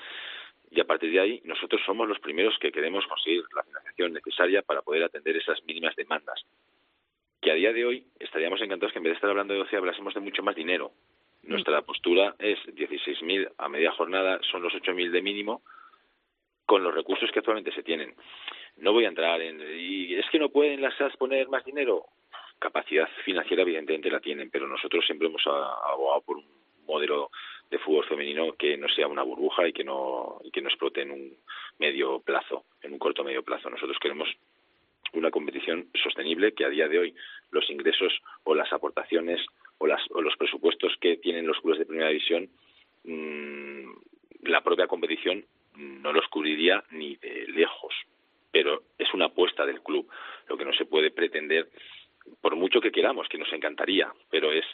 [0.72, 4.62] y a partir de ahí nosotros somos los primeros que queremos conseguir la financiación necesaria
[4.62, 6.46] para poder atender esas mínimas demandas.
[7.42, 9.78] Que a día de hoy estaríamos encantados que en vez de estar hablando de 12
[9.78, 10.92] hablásemos de mucho más dinero.
[11.44, 15.64] Nuestra postura es 16.000 a media jornada, son los 8.000 de mínimo,
[16.66, 18.14] con los recursos que actualmente se tienen.
[18.78, 19.60] No voy a entrar en.
[19.80, 22.06] ¿Y es que no pueden las SAS poner más dinero?
[22.60, 26.46] Capacidad financiera, evidentemente, la tienen, pero nosotros siempre hemos abogado por un
[26.86, 27.32] modelo
[27.70, 31.02] de fútbol femenino que no sea una burbuja y que no y que no explote
[31.02, 31.38] en un
[31.78, 33.70] medio plazo, en un corto medio plazo.
[33.70, 34.28] Nosotros queremos
[35.14, 37.16] una competición sostenible que a día de hoy
[37.52, 39.40] los ingresos o las aportaciones
[39.78, 42.50] o, las, o los presupuestos que tienen los clubes de primera división
[43.04, 43.92] mm,
[44.44, 47.94] la propia competición no los cubriría ni de lejos
[48.52, 50.08] pero es una apuesta del club
[50.48, 51.70] lo que no se puede pretender
[52.42, 54.66] por mucho que queramos que nos encantaría pero es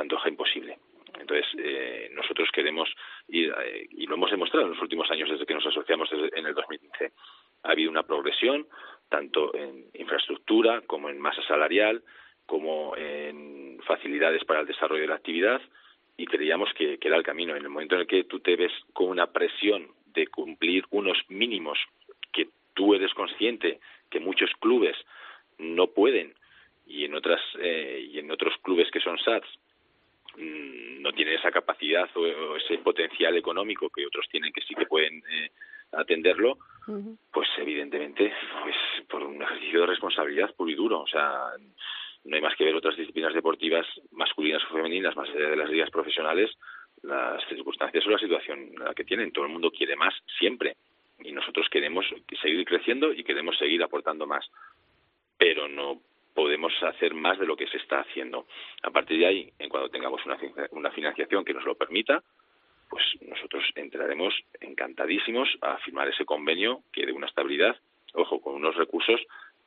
[0.00, 0.78] antoja imposible.
[1.18, 2.88] Entonces, eh, nosotros queremos
[3.28, 6.46] ir, eh, y lo hemos demostrado en los últimos años desde que nos asociamos en
[6.46, 7.12] el 2015.
[7.64, 8.66] Ha habido una progresión,
[9.08, 12.02] tanto en infraestructura como en masa salarial,
[12.46, 15.60] como en facilidades para el desarrollo de la actividad,
[16.16, 17.56] y creíamos que, que era el camino.
[17.56, 21.18] En el momento en el que tú te ves con una presión de cumplir unos
[21.28, 21.78] mínimos
[22.32, 24.96] que tú eres consciente que muchos clubes
[25.58, 26.34] no pueden
[26.88, 29.48] y en otras eh, y en otros clubes que son SATs
[30.36, 34.86] mm, no tienen esa capacidad o, ese potencial económico que otros tienen que sí que
[34.86, 35.50] pueden eh,
[35.92, 36.58] atenderlo
[37.30, 38.76] pues evidentemente pues
[39.08, 41.00] por un ejercicio de responsabilidad puro y duro.
[41.00, 41.52] O sea
[42.24, 45.70] no hay más que ver otras disciplinas deportivas masculinas o femeninas más allá de las
[45.70, 46.50] ligas profesionales
[47.02, 49.32] las circunstancias o la situación la que tienen.
[49.32, 50.76] Todo el mundo quiere más siempre
[51.20, 52.06] y nosotros queremos
[52.40, 54.46] seguir creciendo y queremos seguir aportando más.
[55.36, 56.00] Pero no
[56.38, 58.46] podemos hacer más de lo que se está haciendo.
[58.84, 60.38] A partir de ahí, en cuando tengamos una,
[60.70, 62.22] una financiación que nos lo permita,
[62.88, 67.74] pues nosotros entraremos encantadísimos a firmar ese convenio que dé una estabilidad,
[68.14, 69.20] ojo, con unos recursos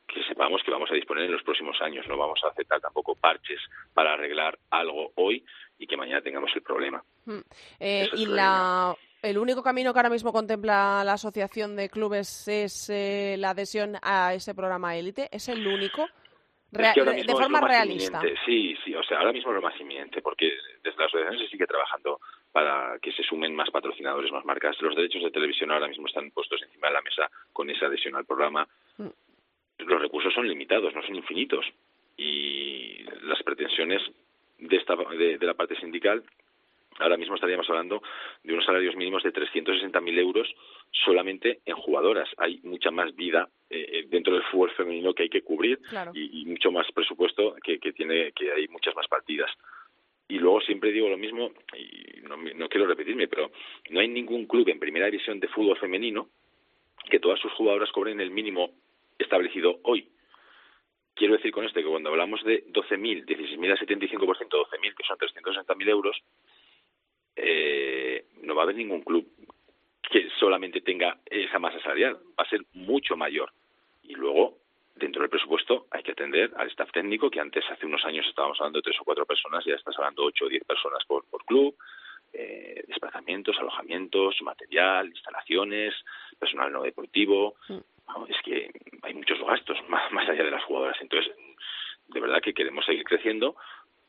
[0.08, 2.06] que sepamos que vamos a disponer en los próximos años.
[2.08, 3.60] No vamos a aceptar tampoco parches
[3.92, 5.44] para arreglar algo hoy
[5.78, 7.04] y que mañana tengamos el problema.
[7.26, 7.40] Hmm.
[7.80, 12.88] Eh, y la, el único camino que ahora mismo contempla la Asociación de Clubes es
[12.88, 15.28] eh, la adhesión a ese programa élite.
[15.30, 16.08] ¿Es el único?
[16.72, 18.20] De forma realista.
[18.46, 21.48] Sí, sí, o sea, ahora mismo es lo más inminente, porque desde la asociación se
[21.48, 22.18] sigue trabajando
[22.50, 24.80] para que se sumen más patrocinadores, más marcas.
[24.80, 28.16] Los derechos de televisión ahora mismo están puestos encima de la mesa con esa adhesión
[28.16, 28.66] al programa.
[28.96, 29.08] Mm.
[29.78, 31.66] Los recursos son limitados, no son infinitos.
[32.16, 34.02] Y las pretensiones
[34.58, 36.22] de, esta, de la parte sindical
[36.98, 38.02] ahora mismo estaríamos hablando
[38.42, 40.48] de unos salarios mínimos de 360.000 euros
[40.90, 42.28] solamente en jugadoras.
[42.38, 45.80] Hay mucha más vida eh, eh, dentro del fútbol femenino que hay que cubrir
[46.14, 49.50] y, mucho más presupuesto que, tiene que hay muchas más partidas.
[50.28, 53.50] Y luego siempre digo lo mismo, y no, no quiero repetirme, pero
[53.90, 56.28] no hay ningún club en primera división de fútbol femenino
[57.10, 58.70] que todas sus jugadoras cobren el mínimo
[59.18, 60.08] establecido hoy.
[61.14, 65.18] Quiero decir con esto que cuando hablamos de 12.000, 16.000 al 75%, 12.000, que son
[65.18, 66.16] 360.000 euros,
[67.36, 69.26] eh, no va a haber ningún club
[70.10, 73.50] que solamente tenga esa masa salarial, va a ser mucho mayor.
[74.02, 74.58] Y luego,
[74.94, 78.60] dentro del presupuesto, hay que atender al staff técnico, que antes, hace unos años, estábamos
[78.60, 81.24] hablando de tres o cuatro personas, ya estás hablando de ocho o diez personas por,
[81.30, 81.74] por club,
[82.34, 85.94] eh, desplazamientos, alojamientos, material, instalaciones,
[86.38, 87.56] personal no deportivo.
[87.68, 87.78] Mm.
[88.28, 88.70] es que
[89.02, 91.00] hay muchos gastos más, más allá de las jugadoras.
[91.00, 91.32] Entonces,
[92.08, 93.56] de verdad que queremos seguir creciendo,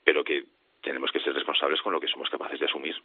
[0.03, 0.45] pero que
[0.83, 2.95] tenemos que ser responsables con lo que somos capaces de asumir.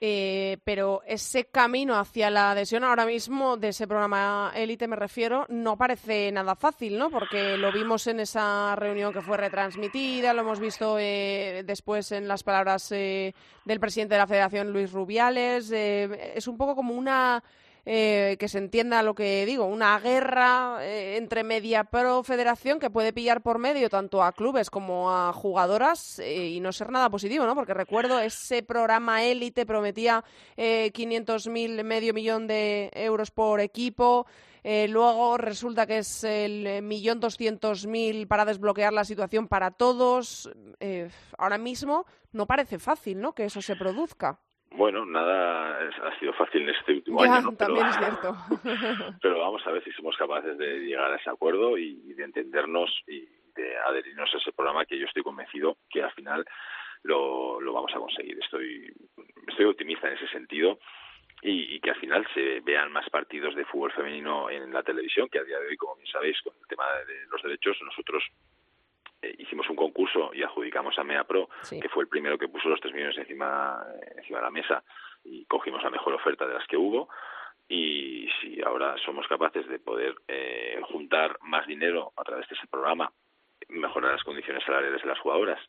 [0.00, 5.44] Eh, pero ese camino hacia la adhesión ahora mismo de ese programa élite, me refiero,
[5.48, 7.10] no parece nada fácil, ¿no?
[7.10, 12.28] Porque lo vimos en esa reunión que fue retransmitida, lo hemos visto eh, después en
[12.28, 15.70] las palabras eh, del presidente de la Federación, Luis Rubiales.
[15.72, 17.42] es un poco como una
[17.90, 22.90] eh, que se entienda lo que digo, una guerra eh, entre Media Pro Federación que
[22.90, 27.08] puede pillar por medio tanto a clubes como a jugadoras eh, y no ser nada
[27.08, 27.54] positivo, ¿no?
[27.54, 30.22] Porque recuerdo ese programa élite prometía
[30.58, 34.26] 500.000, medio millón de euros por equipo.
[34.62, 40.50] luego resulta que es el millón doscientos mil para desbloquear la situación para todos.
[41.38, 43.34] ahora mismo no parece fácil, ¿no?
[43.34, 44.40] Que eso se produzca.
[44.70, 47.56] Bueno, nada ha sido fácil en este último año, ¿no?
[47.56, 48.36] También es cierto.
[49.20, 52.90] pero vamos a ver si somos capaces de llegar a ese acuerdo y, de entendernos
[53.06, 56.44] y de adherirnos a ese programa que yo estoy convencido que al final
[57.02, 58.38] lo, lo vamos a conseguir.
[58.42, 58.92] Estoy,
[59.46, 60.78] estoy optimista en ese sentido
[61.42, 65.28] y, y, que al final se vean más partidos de fútbol femenino en la televisión,
[65.28, 68.22] que a día de hoy, como bien sabéis, con el tema de los derechos, nosotros
[69.20, 72.68] eh, hicimos un concurso y adjudicamos a MEA Pro, que fue el primero que puso
[72.68, 73.84] los tres millones encima,
[74.16, 74.84] encima de la mesa
[75.24, 77.08] y cogimos la mejor oferta de las que hubo.
[77.68, 82.66] Y si ahora somos capaces de poder eh, juntar más dinero a través de ese
[82.66, 83.12] programa,
[83.68, 85.60] mejorar las condiciones salariales de las jugadoras,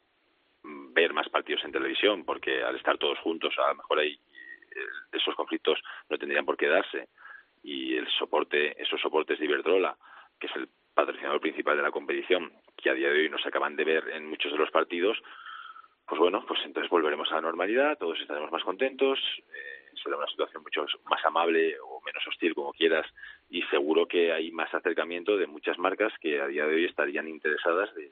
[0.64, 4.80] ver más partidos en televisión, porque al estar todos juntos, a lo mejor ahí eh,
[5.12, 7.10] esos conflictos no tendrían por qué darse.
[7.64, 9.98] Y el soporte, esos soportes de Iberdrola,
[10.40, 13.76] que es el patrocinador principal de la competición, que a día de hoy nos acaban
[13.76, 15.18] de ver en muchos de los partidos,
[16.08, 19.20] pues bueno, pues entonces volveremos a la normalidad, todos estaremos más contentos,
[19.54, 23.06] eh, será una situación mucho más amable o menos hostil, como quieras,
[23.50, 27.28] y seguro que hay más acercamiento de muchas marcas que a día de hoy estarían
[27.28, 28.12] interesadas de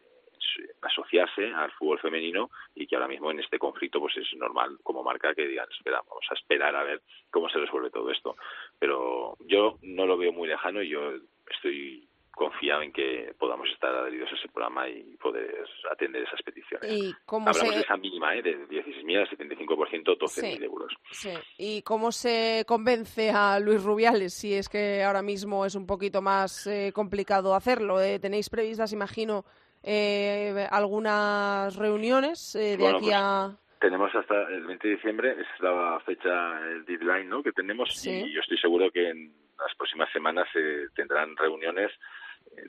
[0.81, 5.03] asociarse al fútbol femenino y que ahora mismo en este conflicto pues es normal como
[5.03, 8.35] marca que digan espera vamos a esperar a ver cómo se resuelve todo esto
[8.79, 11.13] pero yo no lo veo muy lejano y yo
[11.49, 16.89] estoy confiado en que podamos estar adheridos a ese programa y poder atender esas peticiones.
[16.91, 17.75] ¿Y cómo Hablamos se...
[17.79, 18.43] de esa mínima, ¿eh?
[18.43, 20.63] de 16.000 a 75%, 12.000 Sí.
[20.63, 20.93] euros.
[21.11, 21.33] Sí.
[21.57, 26.21] ¿Y cómo se convence a Luis Rubiales si es que ahora mismo es un poquito
[26.21, 27.99] más eh, complicado hacerlo?
[28.01, 29.43] Eh, ¿Tenéis previstas, imagino,
[29.81, 33.57] eh, algunas reuniones eh, de Bueno, aquí pues, a...?
[33.79, 37.43] Tenemos hasta el 20 de diciembre, es la fecha, el deadline ¿no?
[37.43, 38.09] que tenemos Sí.
[38.11, 41.97] y yo estoy seguro que en las próximas semanas se tendrán reuniones eh,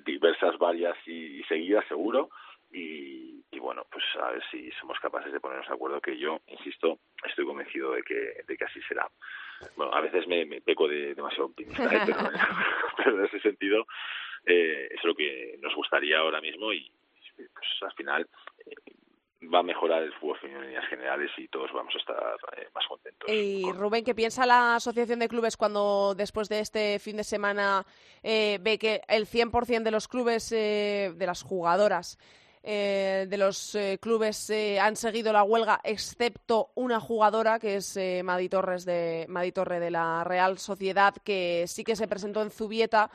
[0.04, 2.30] diversas, varias y, y seguidas seguro
[2.70, 6.40] y, y bueno, pues a ver si somos capaces de ponernos de acuerdo que yo,
[6.48, 9.08] insisto, estoy convencido de que, de que así será.
[9.76, 12.00] Bueno, a veces me, me peco de demasiado optimista, ¿eh?
[12.06, 12.18] pero,
[12.96, 13.86] pero en ese sentido
[14.44, 16.90] eh, es lo que nos gustaría ahora mismo y
[17.36, 18.28] pues al final
[18.66, 18.74] eh,
[19.54, 22.16] va a mejorar el fútbol femenino en líneas generales y todos vamos a estar
[22.56, 23.28] eh, más contentos.
[23.32, 27.24] Y con- Rubén, ¿qué piensa la Asociación de Clubes cuando después de este fin de
[27.24, 27.86] semana
[28.22, 32.18] eh, ve que el 100% de los clubes, eh, de las jugadoras,
[32.64, 37.96] eh, de los eh, clubes eh, han seguido la huelga, excepto una jugadora que es
[38.24, 42.50] Madi Torres de Madi Torre de la Real Sociedad, que sí que se presentó en
[42.50, 43.08] Zubieta.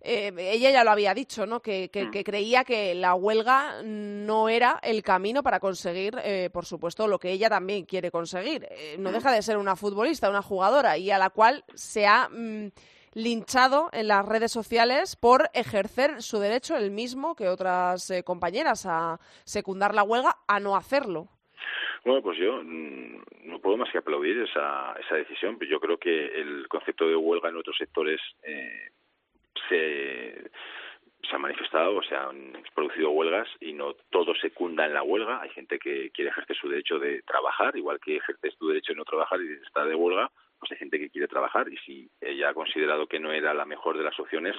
[0.00, 1.60] Eh, ella ya lo había dicho, ¿no?
[1.60, 2.10] Que, que- Mm.
[2.12, 7.18] que creía que la huelga no era el camino para conseguir, eh, por supuesto, lo
[7.18, 8.66] que ella también quiere conseguir.
[8.70, 9.12] Eh, no Mm.
[9.14, 12.68] deja de ser una futbolista, una jugadora, y a la cual se ha mm,
[13.14, 18.86] linchado en las redes sociales por ejercer su derecho, el mismo que otras eh, compañeras,
[18.86, 21.26] a secundar la huelga, a no hacerlo.
[22.04, 26.26] Bueno, pues yo no puedo más que aplaudir esa, esa decisión, pero yo creo que
[26.40, 28.90] el concepto de huelga en otros sectores eh,
[29.68, 30.50] se,
[31.28, 35.40] se ha manifestado o se han producido huelgas y no todo secunda en la huelga.
[35.40, 38.98] Hay gente que quiere ejercer su derecho de trabajar, igual que ejerces tu derecho de
[38.98, 42.50] no trabajar y está de huelga, pues hay gente que quiere trabajar y si ella
[42.50, 44.56] ha considerado que no era la mejor de las opciones,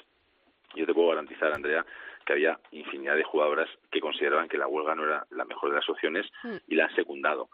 [0.76, 1.84] yo te puedo garantizar, Andrea,
[2.26, 5.78] que había infinidad de jugadoras que consideraban que la huelga no era la mejor de
[5.78, 6.58] las opciones Mm.
[6.68, 7.50] y la han secundado.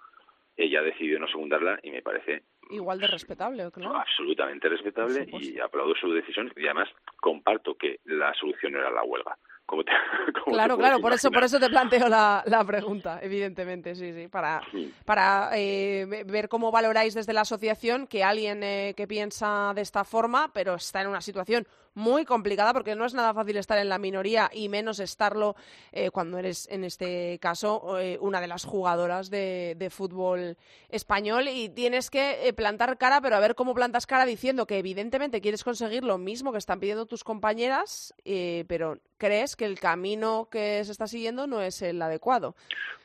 [0.58, 3.95] Ella decidió no secundarla y me parece Igual de respetable, claro.
[3.97, 9.38] absolutamente respetable y aplaudo su decisión y además comparto que la solución era la huelga.
[9.67, 9.91] Como te-
[10.34, 14.13] como te Claro, claro, por eso, por eso te planteo la, la pregunta, evidentemente, sí,
[14.13, 14.93] sí, para, Sí.
[15.06, 19.82] para eh, ve- ver cómo valoráis desde la asociación que alguien eh, que piensa de
[19.82, 23.77] esta forma, pero está en una situación muy complicada porque no es nada fácil estar
[23.79, 25.55] en la minoría y menos estarlo
[25.91, 30.58] eh, cuando eres, en este caso, eh, una de las jugadoras de, de fútbol
[30.89, 34.77] español y tienes que eh, plantar cara, pero a ver cómo plantas cara diciendo que
[34.77, 39.79] evidentemente quieres conseguir lo mismo que están pidiendo tus compañeras, eh, pero crees que el
[39.79, 42.55] camino que se está siguiendo no es el adecuado.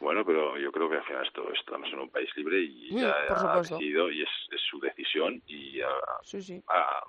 [0.01, 3.05] Bueno, pero yo creo que al final esto, estamos en un país libre y Mm,
[3.29, 6.61] por ha decidido y es, es su decisión y ha- Sí, sí.
[6.67, 7.05] ha-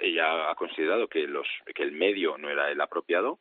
[0.00, 3.38] ella ha considerado que los que el medio no era el apropiado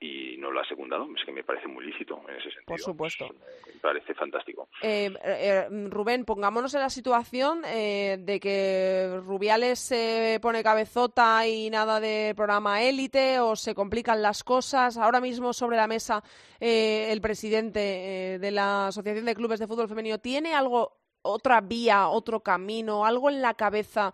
[0.00, 1.06] y no lo ha secundado.
[1.16, 2.66] Es que me parece muy lícito en ese sentido.
[2.66, 3.28] Por supuesto.
[3.66, 4.68] Me parece fantástico.
[4.82, 11.70] Eh, eh, Rubén, pongámonos en la situación eh, de que Rubiales se pone cabezota y
[11.70, 14.96] nada de programa élite o se complican las cosas.
[14.96, 16.22] Ahora mismo sobre la mesa
[16.64, 21.60] eh, el presidente eh, de la Asociación de Clubes de Fútbol Femenino tiene algo, otra
[21.60, 24.12] vía, otro camino, algo en la cabeza.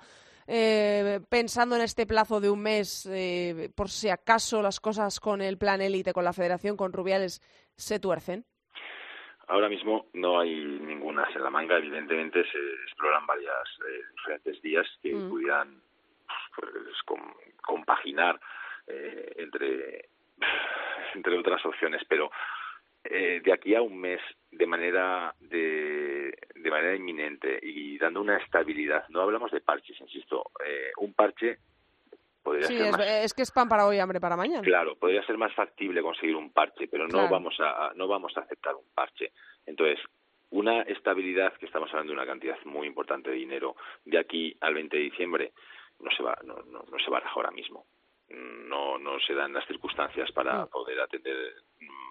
[0.49, 5.43] Eh, pensando en este plazo de un mes, eh, por si acaso las cosas con
[5.43, 7.41] el plan élite, con la federación, con Rubiales,
[7.77, 8.45] se tuercen.
[9.47, 11.77] Ahora mismo no hay ninguna en la manga.
[11.79, 15.29] Evidentemente se exploran varias eh, diferentes días que Mm.
[15.31, 15.83] pudieran
[16.57, 16.71] pues,
[17.05, 18.41] com- compaginar
[18.87, 20.09] eh, entre
[21.15, 22.31] entre otras opciones, pero
[23.05, 28.37] eh, de aquí a un mes de manera de, de manera inminente y dando una
[28.39, 29.05] estabilidad.
[29.09, 30.45] No hablamos de parches, insisto.
[30.65, 31.59] Eh, un parche
[32.43, 34.63] podría Sí, ser es, más es que es pan para hoy, hambre para mañana.
[34.63, 37.29] Claro, podría ser más factible conseguir un parche, pero no Claro.
[37.31, 39.33] vamos a no vamos a aceptar un parche.
[39.67, 39.99] Entonces,
[40.51, 44.75] una estabilidad que estamos hablando de una cantidad muy importante de dinero de aquí al
[44.75, 45.53] 20 de diciembre
[46.01, 47.85] no se va no, no, no se baraja ahora mismo.
[48.31, 50.69] No no se dan las circunstancias para Mm.
[50.69, 51.55] poder atender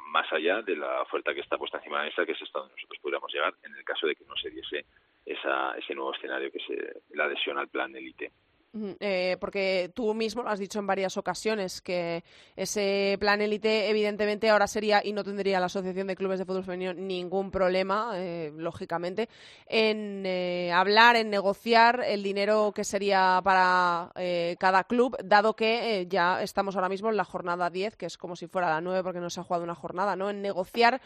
[0.09, 2.59] más allá de la oferta que está puesta encima de la mesa, que es hasta
[2.59, 4.85] donde nosotros podríamos llegar en el caso de que no se diese
[5.25, 8.31] esa, ese nuevo escenario que es la adhesión al plan élite.
[8.73, 12.23] Eh, porque tú mismo lo has dicho en varias ocasiones que
[12.55, 16.63] ese plan élite evidentemente ahora sería y no tendría la Asociación de Clubes de Fútbol
[16.63, 19.29] Femenino ningún problema, eh, lógicamente,
[19.67, 26.01] en eh, hablar, en negociar el dinero que sería para eh, cada club, dado que
[26.01, 28.81] eh, ya estamos ahora mismo en la jornada 10, que es como si fuera la
[28.81, 30.29] 9 porque no se ha jugado una jornada, ¿no?
[30.29, 31.01] En negociar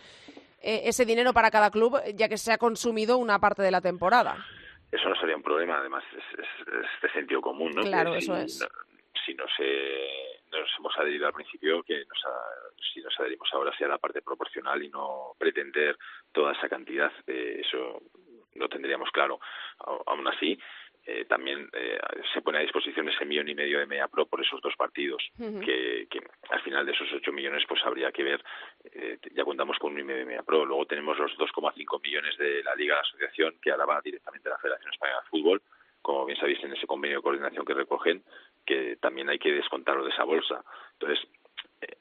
[0.61, 3.81] eh, ese dinero para cada club, ya que se ha consumido una parte de la
[3.81, 4.37] temporada.
[4.91, 7.81] Eso no sería un problema, además es, es- es de sentido común, ¿no?
[7.83, 8.59] Claro, Que eso si es.
[8.61, 8.67] No,
[9.25, 10.09] si no se
[10.51, 12.19] nos hemos adherido al principio que nos
[12.93, 15.97] si nos adherimos ahora sea la parte proporcional y no pretender
[16.33, 18.01] toda esa cantidad, eh, eso
[18.55, 19.39] lo tendríamos claro.
[20.07, 20.59] Aún así,
[21.03, 21.99] eh, también eh,
[22.31, 25.23] se pone a disposición ese millón y medio de Media Pro por esos dos partidos,
[25.35, 28.43] que, que, al final de esos ocho millones pues habría que ver,
[28.93, 32.37] eh, ya contamos con un y medio de Media Pro, luego tenemos los 2,5 millones
[32.37, 35.61] de la Liga de Asociación, que ahora va directamente a la Federación Española de Fútbol,
[36.03, 38.23] como bien sabéis en ese convenio de coordinación que recogen,
[38.63, 40.63] que también hay que descontarlo de esa bolsa.
[40.93, 41.27] Entonces,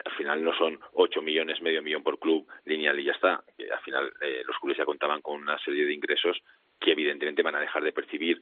[0.04, 3.42] al final no son ocho millones, medio millón por club lineal y ya está.
[3.72, 4.12] al final
[4.44, 6.38] los clubes ya contaban con una serie de ingresos
[6.78, 8.40] que evidentemente van a dejar de percibir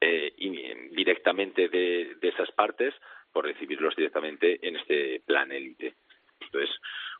[0.00, 0.32] eh,
[0.92, 2.94] directamente de, esas partes
[3.32, 5.94] por recibirlos directamente en este plan élite.
[6.40, 6.70] Entonces,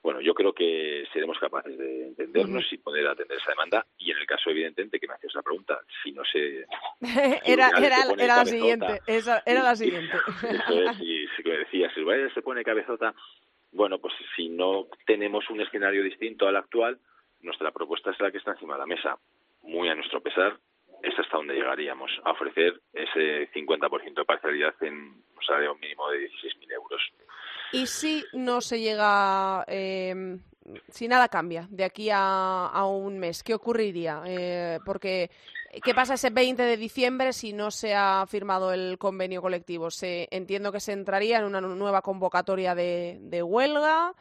[0.03, 3.85] bueno, yo creo que seremos capaces de entendernos y poder atender esa demanda.
[3.99, 6.67] Y en el caso, evidentemente, que me hacías la pregunta, si no se.
[7.45, 9.01] era, era, era la siguiente.
[9.07, 10.17] Esa, era la siguiente.
[10.43, 13.15] Eso es, y si me decías, si el se pone cabezota,
[13.73, 16.99] bueno, pues si no tenemos un escenario distinto al actual,
[17.41, 19.19] nuestra propuesta es la que está encima de la mesa.
[19.63, 20.59] Muy a nuestro pesar,
[21.03, 26.29] es hasta donde llegaríamos, a ofrecer ese 50% de parcialidad en un salario mínimo de
[26.31, 27.01] 16.000 euros.
[27.73, 30.39] ¿Y si no se llega, eh,
[30.91, 34.23] si nada cambia de aquí a, un mes, qué ocurriría?
[34.27, 35.31] Eh, porque,
[35.85, 39.91] ¿qué pasa ese 20 de diciembre si no se ha firmado el convenio colectivo?
[39.91, 44.15] Se, entiendo que se entraría en una nueva convocatoria de, huelga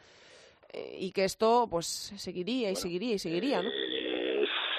[0.70, 3.70] eh, y que esto pues seguiría y seguiría y seguiría, ¿no?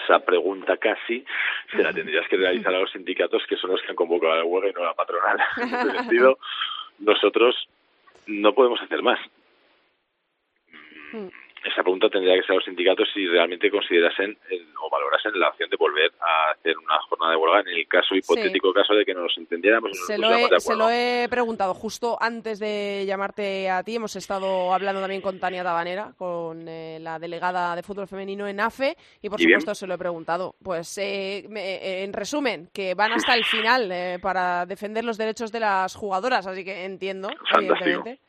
[0.10, 1.24] Esa pregunta casi
[1.72, 4.38] se la tendrías que realizar a los sindicatos que son los que han convocado a
[4.38, 5.38] la huelga y no a la patronal.
[5.57, 6.39] En ese sentido,
[6.99, 7.55] nosotros
[8.26, 9.20] no podemos hacer más.
[11.70, 14.38] Esa pregunta tendría que ser a los sindicatos si realmente considerasen
[14.82, 18.15] o valorasen la opción de volver a hacer una jornada de huelga en el caso
[18.15, 19.91] hipotético caso de que no nos entendiéramos.
[20.07, 23.95] se, lo he, se lo he preguntado justo antes de llamarte a ti.
[23.95, 28.59] Hemos estado hablando también con Tania Tabanera, con eh, la delegada de fútbol femenino en
[28.59, 30.55] AFE, y por supuesto se lo he preguntado.
[30.63, 35.59] Pues eh, eh, en resumen, que van hasta el final para defender los derechos de
[35.59, 38.20] las jugadoras, así que entiendo, evidentemente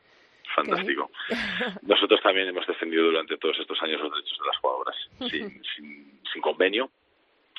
[0.55, 1.11] fantástico.
[1.83, 4.95] Nosotros también hemos defendido durante todos estos años los derechos de las jugadoras
[5.29, 6.89] sin, sin, convenio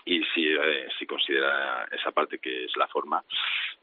[0.05, 3.25] y si, eh, si considera esa parte que es la forma,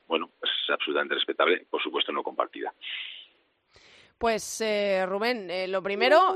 [0.07, 2.73] bueno, es absolutamente respetable, por supuesto no compartida.
[4.17, 6.35] Pues eh, Rubén, eh, lo primero,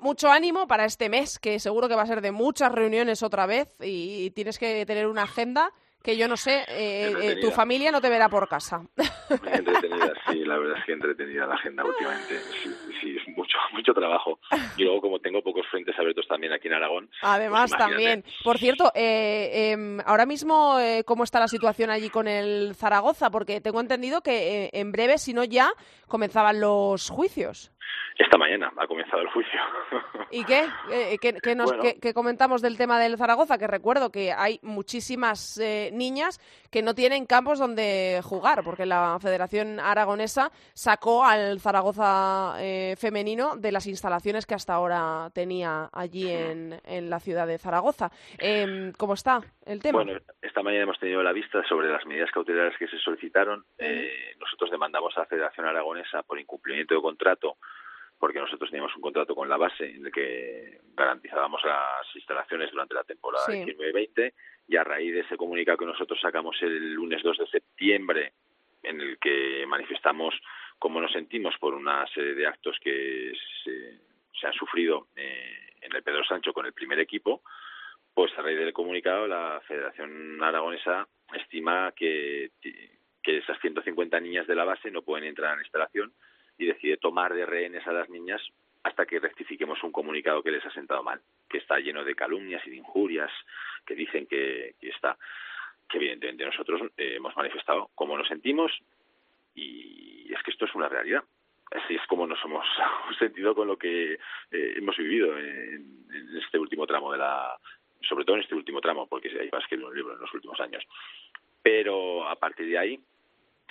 [0.00, 3.44] mucho ánimo para este mes, que seguro que va a ser de muchas reuniones otra
[3.44, 7.92] vez y tienes que tener una agenda que yo no sé, eh, eh, tu familia
[7.92, 8.82] no te verá por casa.
[9.30, 12.38] Entretenida, sí, la verdad es que entretenida la agenda últimamente.
[12.62, 14.38] Sí, sí, es mucho, mucho trabajo.
[14.76, 17.06] Y luego, como tengo pocos frentes abiertos también aquí en Aragón.
[17.06, 18.24] Pues Además, también.
[18.42, 20.76] Por cierto, eh, em, ahora mismo,
[21.06, 23.30] ¿cómo está la situación allí con el Zaragoza?
[23.30, 25.72] Porque tengo entendido que en breve, si no ya,
[26.08, 27.72] comenzaban los juicios.
[28.18, 29.60] Esta mañana ha comenzado el juicio.
[30.30, 30.66] ¿Y qué?
[30.90, 31.72] Eh, ¿Qué, nos,
[32.14, 33.58] comentamos del tema del Zaragoza?
[33.58, 36.38] Que recuerdo que hay muchísimas eh, niñas
[36.70, 43.56] que no tienen campos donde jugar, porque la Federación Aragonesa sacó al Zaragoza eh, femenino
[43.56, 48.10] de las instalaciones que hasta ahora tenía allí en, en la ciudad de Zaragoza.
[48.38, 50.02] Em, ¿Cómo está el tema?
[50.02, 53.64] Bueno, esta mañana hemos tenido la vista sobre las medidas cautelares que se solicitaron.
[54.38, 57.56] nosotros demandamos a la Federación Aragonesa por incumplimiento de contrato
[58.22, 62.94] porque nosotros teníamos un contrato con la base en el que garantizábamos las instalaciones durante
[62.94, 63.64] la temporada sí.
[63.64, 64.32] 19-20
[64.68, 68.34] y a raíz de ese comunicado que nosotros sacamos el lunes 2 de septiembre
[68.84, 70.40] en el que manifestamos
[70.78, 73.32] cómo nos sentimos por una serie de actos que
[73.64, 77.42] se, han sufrido eh, en el Pedro Sancho con el primer equipo,
[78.14, 84.54] pues a raíz del comunicado la Federación Aragonesa estima que, que esas 150 niñas de
[84.54, 86.12] la base no pueden entrar en la instalación
[86.58, 88.42] y decide tomar de rehenes a las niñas
[88.82, 92.66] hasta que rectifiquemos un comunicado que les ha sentado mal, que está lleno de calumnias
[92.66, 93.30] y de injurias,
[93.86, 95.16] que dicen que, está,
[95.88, 98.72] que evidentemente nosotros eh, hemos manifestado cómo nos sentimos
[99.54, 101.22] y es que esto es una realidad.
[101.70, 102.66] Así es como nos hemos
[103.18, 104.18] sentido con lo que eh,
[104.50, 106.02] hemos vivido en,
[106.42, 107.56] este último tramo de la,
[108.02, 110.60] sobre todo en este último tramo, porque hay más que un libro en los últimos
[110.60, 110.84] años.
[111.62, 113.00] Pero a partir de ahí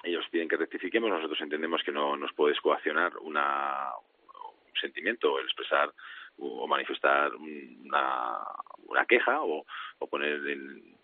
[0.04, 5.46] ellos piden que rectifiquemos, nosotros entendemos que no nos puedes coaccionar una, un sentimiento, el
[5.46, 5.92] expresar
[6.38, 8.40] o manifestar una,
[8.88, 9.66] una queja o,
[10.00, 10.96] o poner en,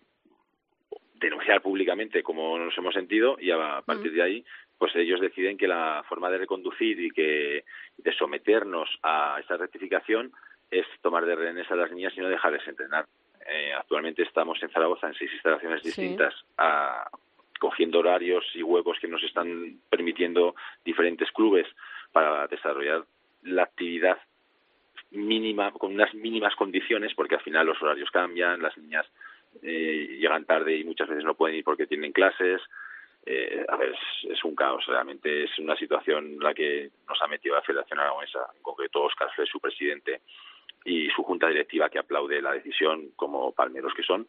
[1.20, 4.44] denunciar públicamente cómo nos hemos sentido y a partir de ahí
[4.78, 7.64] pues ellos deciden que la forma de reconducir y que
[7.96, 10.32] de someternos a esta rectificación
[10.70, 13.06] es tomar de rehenes a las niñas y no dejarles entrenar.
[13.50, 17.10] Eh, actualmente estamos en Zaragoza en seis instalaciones distintas a,
[17.58, 20.54] cogiendo horarios y huevos que nos están permitiendo
[20.84, 21.66] diferentes clubes
[22.12, 23.04] para desarrollar
[23.42, 24.18] la actividad
[25.10, 29.06] mínima, con unas mínimas condiciones, porque al final los horarios cambian, las niñas
[29.62, 32.60] eh, llegan tarde y muchas veces no pueden ir porque tienen clases.
[33.26, 37.54] Eh, a ver, es, un caos, realmente es una situación la que nos ha metido
[37.54, 40.22] la Federación Aragonesa, en concreto Oscar Fle, su presidente,
[40.84, 44.26] y su junta directiva que aplaude la decisión como palmeros que son.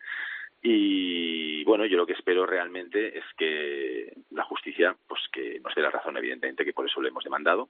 [0.62, 5.82] Y bueno, yo lo que espero realmente es que la justicia, pues que nos dé
[5.82, 7.70] la razón, evidentemente, que por eso lo hemos demandado,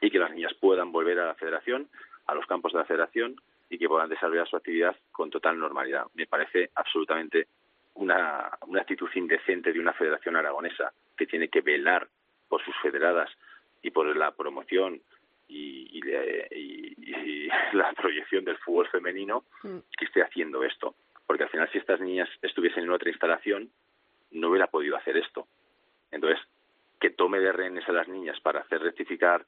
[0.00, 1.88] y que las niñas puedan volver a la federación,
[2.26, 3.36] a los campos de la federación,
[3.68, 6.06] y que puedan desarrollar su actividad con total normalidad.
[6.14, 7.48] Me parece absolutamente
[7.94, 12.08] una, una actitud indecente de una federación aragonesa que tiene que velar
[12.48, 13.30] por sus federadas
[13.82, 15.02] y por la promoción
[15.48, 16.00] y,
[17.72, 19.78] la proyección del fútbol femenino mm.
[19.96, 20.94] que esté haciendo esto.
[21.28, 23.70] Porque al final, si estas niñas estuviesen en otra instalación,
[24.32, 25.46] no hubiera podido hacer esto.
[26.10, 26.40] Entonces,
[26.98, 29.44] que tome de rehenes a las niñas para hacer rectificar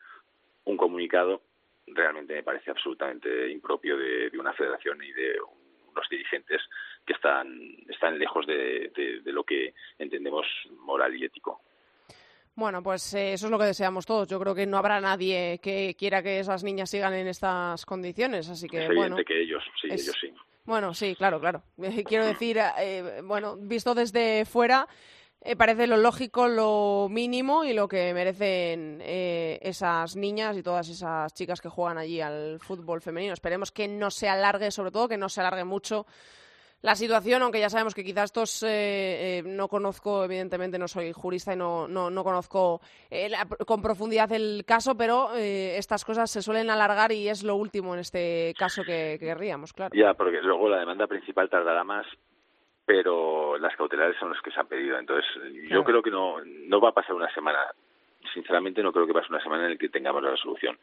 [0.67, 1.43] un comunicado
[1.87, 6.61] realmente me parece absolutamente impropio de, una federación y de unos dirigentes
[7.05, 7.49] que están,
[7.89, 8.93] están lejos de,
[9.25, 10.47] lo que entendemos
[10.79, 11.63] moral y ético.
[12.55, 14.29] Bueno, pues eh, eso es lo que deseamos todos.
[14.29, 18.49] Yo creo que no habrá nadie que quiera que esas niñas sigan en estas condiciones,
[18.49, 19.17] así que es bueno.
[19.25, 20.30] que ellos, sí, ellos sí.
[20.71, 21.65] Bueno, sí, claro, claro.
[22.07, 24.87] Quiero decir, eh, bueno, visto desde fuera,
[25.41, 30.89] eh, parece lo lógico, lo mínimo y lo que merecen eh, esas niñas y todas
[30.89, 33.35] esas chicas que juegan allí al fútbol femenino.
[33.35, 36.07] Esperemos que no se alargue, sobre todo que no se alargue mucho
[36.83, 41.53] la situación, aunque ya sabemos que quizás estos eh, no conozco, evidentemente no soy jurista
[41.53, 42.81] y no, no, no conozco
[43.67, 48.01] con profundidad el caso, pero estas cosas se suelen alargar y es lo último en
[48.01, 49.95] este caso que querríamos, claro.
[49.95, 52.07] Ya, porque luego la demanda principal tardará más
[52.91, 54.99] pero las cautelares son las que se han pedido.
[54.99, 55.25] Entonces,
[55.69, 57.61] yo creo que no, no va a pasar una semana.
[58.35, 60.77] Sinceramente, no creo que pase una semana en la que tengamos la resolución.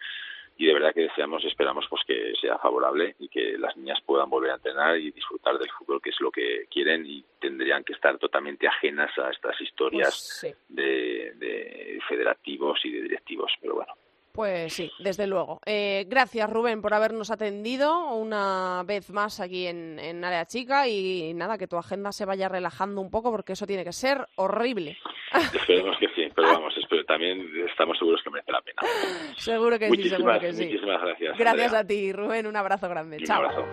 [0.57, 4.29] Y de verdad que deseamos, esperamos pues que sea favorable y que las niñas puedan
[4.29, 7.93] volver a entrenar y disfrutar del fútbol, que es lo que quieren y tendrían que
[7.93, 13.51] estar totalmente ajenas a estas historias pues de, de federativos y de directivos.
[13.61, 13.93] Pero bueno,
[14.37, 15.59] pues sí, desde luego.
[15.65, 21.33] Eh, gracias Rubén por habernos atendido una vez más aquí en, en, Área Chica y
[21.33, 24.95] nada, que tu agenda se vaya relajando un poco porque eso tiene que ser horrible.
[25.53, 28.81] Esperemos que sí, pero vamos, espero, también estamos seguros que merece la pena.
[29.37, 30.65] Seguro que sí, seguro que sí.
[30.65, 31.37] Muchísimas gracias.
[31.37, 33.17] Gracias a ti Rubén, un abrazo grande.
[33.25, 33.39] Chao.
[33.39, 33.65] Un abrazo.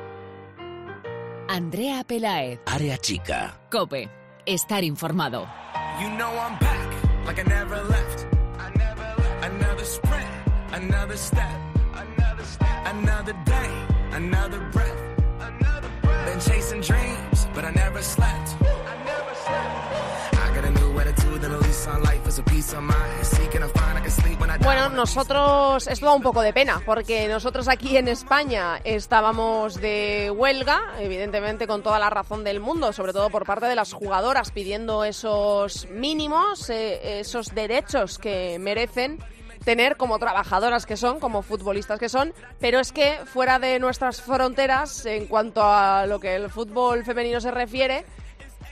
[1.48, 2.60] Andrea Pelaez.
[2.66, 3.58] Área Chica.
[3.70, 4.08] Cope.
[4.46, 5.46] Estar informado.
[6.00, 8.26] You know I'm back, like I never left.
[9.42, 10.34] Another sprint.
[10.74, 11.60] Another step,
[11.94, 13.70] another step, another day,
[14.10, 15.02] another breath,
[15.38, 16.26] another breath.
[16.26, 18.56] Been chasing dreams, but I never slept.
[24.64, 30.32] Bueno, nosotros esto da un poco de pena porque nosotros aquí en España estábamos de
[30.34, 34.52] huelga, evidentemente con toda la razón del mundo, sobre todo por parte de las jugadoras
[34.52, 39.18] pidiendo esos mínimos, eh, esos derechos que merecen
[39.64, 44.20] tener como trabajadoras que son, como futbolistas que son, pero es que fuera de nuestras
[44.20, 48.04] fronteras, en cuanto a lo que el fútbol femenino se refiere,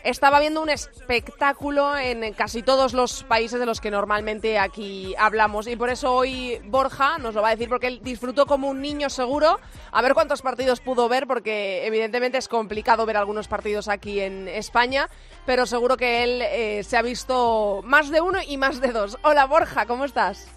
[0.05, 5.66] estaba viendo un espectáculo en casi todos los países de los que normalmente aquí hablamos.
[5.66, 8.80] Y por eso hoy Borja nos lo va a decir porque él disfrutó como un
[8.80, 9.61] niño seguro.
[9.90, 14.48] A ver cuántos partidos pudo ver, porque evidentemente es complicado ver algunos partidos aquí en
[14.48, 15.09] España.
[15.46, 19.18] Pero seguro que él eh, se ha visto más de uno y más de dos.
[19.22, 20.48] Hola Borja, ¿cómo estás?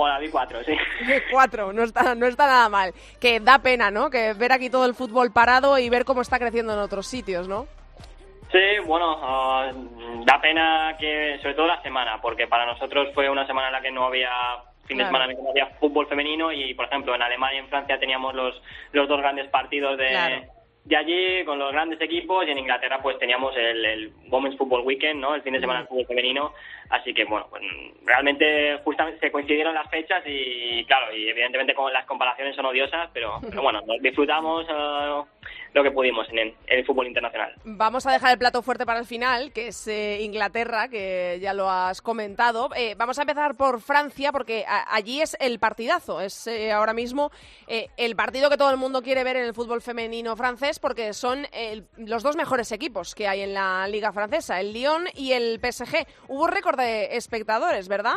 [0.00, 0.72] Hola, vi cuatro, sí.
[1.32, 2.94] cuatro, no está, no está nada mal.
[3.18, 4.10] Que da pena, ¿no?
[4.10, 7.48] Que ver aquí todo el fútbol parado y ver cómo está creciendo en otros sitios,
[7.48, 7.66] ¿no?
[8.50, 9.70] Sí, bueno, ah,
[10.24, 13.80] da pena que, sobre todo la semana, porque para nosotros fue una semana en la
[13.80, 14.30] que no había
[14.86, 17.68] fin de semana que no había fútbol femenino y, por ejemplo, en Alemania y en
[17.68, 18.60] Francia teníamos los,
[18.92, 20.48] los dos grandes partidos de,
[20.84, 24.86] de allí con los grandes equipos y en Inglaterra pues teníamos el, el Women's Football
[24.86, 25.34] Weekend, ¿no?
[25.34, 26.52] El fin de semana del fútbol femenino.
[26.90, 27.62] Así que bueno, pues,
[28.04, 33.10] realmente justamente se coincidieron las fechas y claro, y evidentemente con las comparaciones son odiosas,
[33.12, 35.26] pero, bueno, disfrutamos uh,
[35.74, 37.54] lo que pudimos en el, fútbol internacional.
[37.64, 41.52] Vamos a dejar el plato fuerte para el final, que es eh, Inglaterra, que ya
[41.52, 42.70] lo has comentado.
[42.74, 47.30] Eh, vamos a empezar por Francia, porque allí es el partidazo, es eh, ahora mismo
[47.66, 51.46] el partido que todo el mundo quiere ver en el fútbol femenino francés, porque son
[51.96, 56.06] los dos mejores equipos que hay en la liga francesa, el Lyon y el PSG.
[56.28, 58.14] Hubo récord de espectadores, ¿verdad?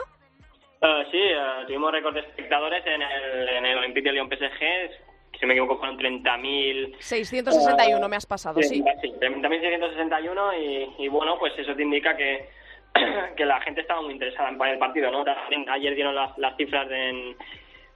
[1.12, 1.22] sí,
[1.68, 5.78] tuvimos récord de espectadores en el, en el Olympique de Lyon PSG, si me equivoco,
[5.78, 6.96] fueron 30.000...
[7.00, 8.76] 661 me has pasado, sí.
[8.76, 12.50] Sí, 30.661 y, y bueno, pues eso te indica que
[13.38, 15.24] que la gente estaba muy interesada en el partido, ¿no?
[15.72, 17.36] Ayer dieron las, las cifras de,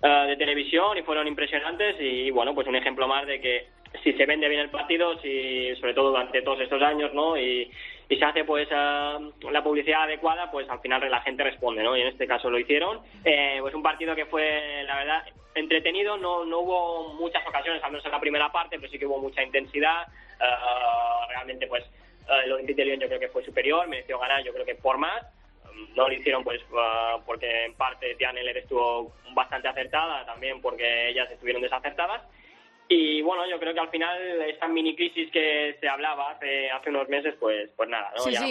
[0.02, 3.68] eh, de televisión y fueron impresionantes y bueno, pues un ejemplo más de que
[4.04, 7.38] si se vende bien el partido, si sobre todo durante todos estos años, ¿no?
[7.38, 7.72] Y,
[8.10, 9.18] y se hace pues eh,
[9.52, 11.96] la publicidad adecuada, pues al final la gente responde, ¿no?
[11.96, 13.00] Y en este caso lo hicieron.
[13.24, 15.24] Eh, pues un partido que fue, la verdad,
[15.56, 19.06] entretenido, no, no hubo muchas ocasiones, al menos en la primera parte, pero sí que
[19.06, 20.08] hubo mucha intensidad.
[21.30, 21.86] realmente, pues
[22.44, 24.98] el Olympique de Lyon yo creo que fue superior, mereció ganar, yo creo que por
[24.98, 25.26] más
[25.96, 31.10] no lo hicieron pues ah, porque en parte Tian Eller estuvo bastante acertada, también porque
[31.10, 32.22] ellas estuvieron desacertadas.
[32.88, 36.92] Y bueno, yo creo que al final esta mini crisis que se hablaba hace, hace
[36.92, 38.30] unos meses, pues pues nada, ¿no?
[38.30, 38.42] ya,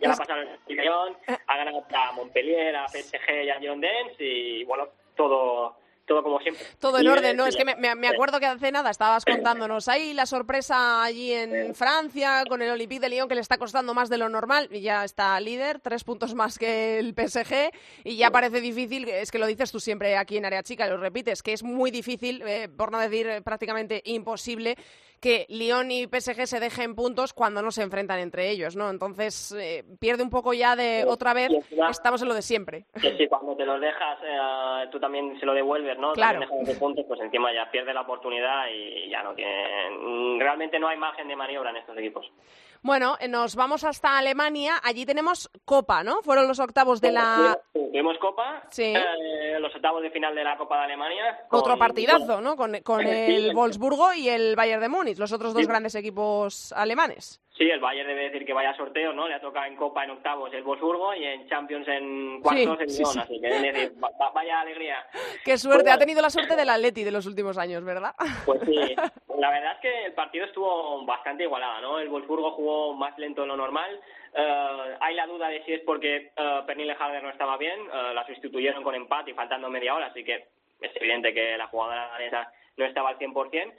[0.00, 1.16] La pasaron el Lyon,
[1.46, 5.79] ha ganado a Montpellier, a PSG y a John Dance y bueno, todo
[6.10, 6.64] todo como siempre.
[6.80, 7.46] Todo en orden, ¿no?
[7.46, 12.42] Es que me, acuerdo que hace nada estabas contándonos ahí la sorpresa allí en Francia
[12.48, 15.04] con el Olympique de Lyon que le está costando más de lo normal y ya
[15.04, 17.70] está líder, tres puntos más que el PSG
[18.02, 20.96] y ya parece difícil, es que lo dices tú siempre aquí en Área Chica, lo
[20.96, 24.76] repites, que es muy difícil, eh, por no decir eh, prácticamente imposible,
[25.20, 28.88] que Lyon y PSG se dejen puntos cuando no se enfrentan entre ellos, ¿no?
[28.88, 31.50] Entonces eh, pierde un poco ya de otra vez,
[31.90, 32.86] estamos en lo de siempre.
[33.00, 36.12] Que si cuando te lo dejas, eh, tú también se lo devuelves, ¿no?
[36.12, 36.40] Claro.
[36.48, 40.38] También puntos, pues encima ya pierde la oportunidad y ya no tiene...
[40.38, 42.26] Realmente no hay margen de maniobra en estos equipos.
[42.82, 44.80] Bueno, eh, nos vamos hasta Alemania.
[44.82, 46.22] Allí tenemos Copa, ¿no?
[46.22, 47.58] Fueron los octavos de la.
[47.74, 48.62] Tuvimos Copa.
[48.70, 48.94] Sí.
[48.96, 51.40] Eh, los octavos de final de la Copa de Alemania.
[51.50, 52.56] Otro partidazo, ¿no?
[52.56, 57.42] Con, con el Wolfsburgo y el Bayern de Múnich, los otros dos grandes equipos alemanes.
[57.60, 59.28] Sí, el Bayern debe decir que vaya sorteo, ¿no?
[59.28, 62.86] Le ha tocado en Copa en octavos el Wolfsburgo y en Champions en cuartos el
[62.86, 63.92] Lyon, así que decir,
[64.34, 65.04] vaya alegría.
[65.44, 68.14] Qué suerte, ha tenido la suerte del Atleti de los últimos años, ¿verdad?
[68.46, 68.74] Pues sí,
[69.38, 71.98] la verdad es que el partido estuvo bastante igualado, ¿no?
[71.98, 74.00] El Wolfsburgo jugó más lento de lo normal.
[74.32, 78.14] Uh, hay la duda de si es porque uh, Pernille Harder no estaba bien, uh,
[78.14, 80.46] la sustituyeron con empate y faltando media hora, así que
[80.80, 83.70] es evidente que la jugadora danesa no estaba al 100%.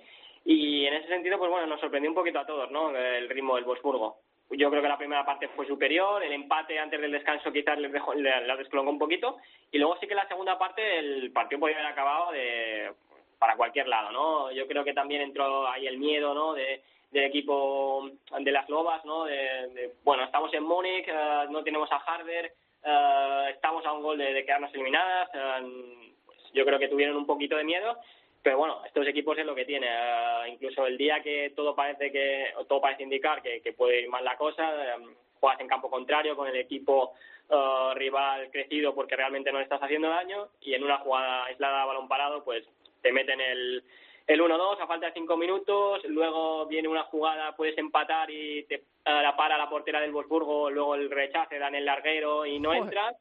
[0.45, 2.95] Y en ese sentido, pues bueno, nos sorprendió un poquito a todos, ¿no?
[2.95, 4.17] El ritmo del Wolfsburgo.
[4.51, 7.91] Yo creo que la primera parte fue superior, el empate antes del descanso quizás les
[7.91, 9.37] dejó, la descolongó un poquito,
[9.71, 12.91] y luego sí que la segunda parte el partido podía haber acabado de
[13.39, 14.51] para cualquier lado, ¿no?
[14.51, 16.53] Yo creo que también entró ahí el miedo, ¿no?
[16.53, 19.25] De, del equipo de las Lobas, ¿no?
[19.25, 24.17] De, bueno, estamos en Múnich, eh, no tenemos a Harder, eh, estamos a un gol
[24.17, 27.97] de, quedarnos eliminadas, eh, pues yo creo que tuvieron un poquito de miedo
[28.41, 29.87] pero bueno, estos equipos es lo que tiene.
[29.87, 34.23] Eh, incluso el día que todo parece que todo parece indicar que, puede ir mal
[34.23, 37.13] la cosa, em, juegas en campo contrario con el equipo
[37.49, 41.83] eh, rival crecido porque realmente no le estás haciendo daño y en una jugada aislada
[41.83, 42.67] a balón parado, pues
[43.01, 43.83] te meten el,
[44.27, 48.75] el 1-2 a falta de 5 minutos, luego viene una jugada, puedes empatar y te
[48.75, 52.73] eh, la para la portera del Wolfsburgo, luego el rechace, dan el larguero y no
[52.73, 53.15] entras.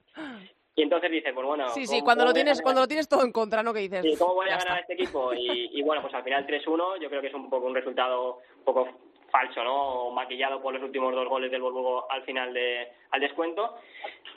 [0.76, 1.68] Y entonces dices, pues bueno...
[1.70, 3.74] Sí, sí, cuando lo, tienes, cuando lo tienes todo en contra, ¿no?
[3.74, 4.02] Que dices...
[4.02, 5.34] Sí, ¿cómo voy a ganar a este equipo?
[5.34, 8.38] Y, y bueno, pues al final 3-1 yo creo que es un poco un resultado
[8.58, 8.88] un poco
[9.30, 10.10] falso, ¿no?
[10.10, 13.76] maquillado por los últimos dos goles del Borgo al final de, al descuento.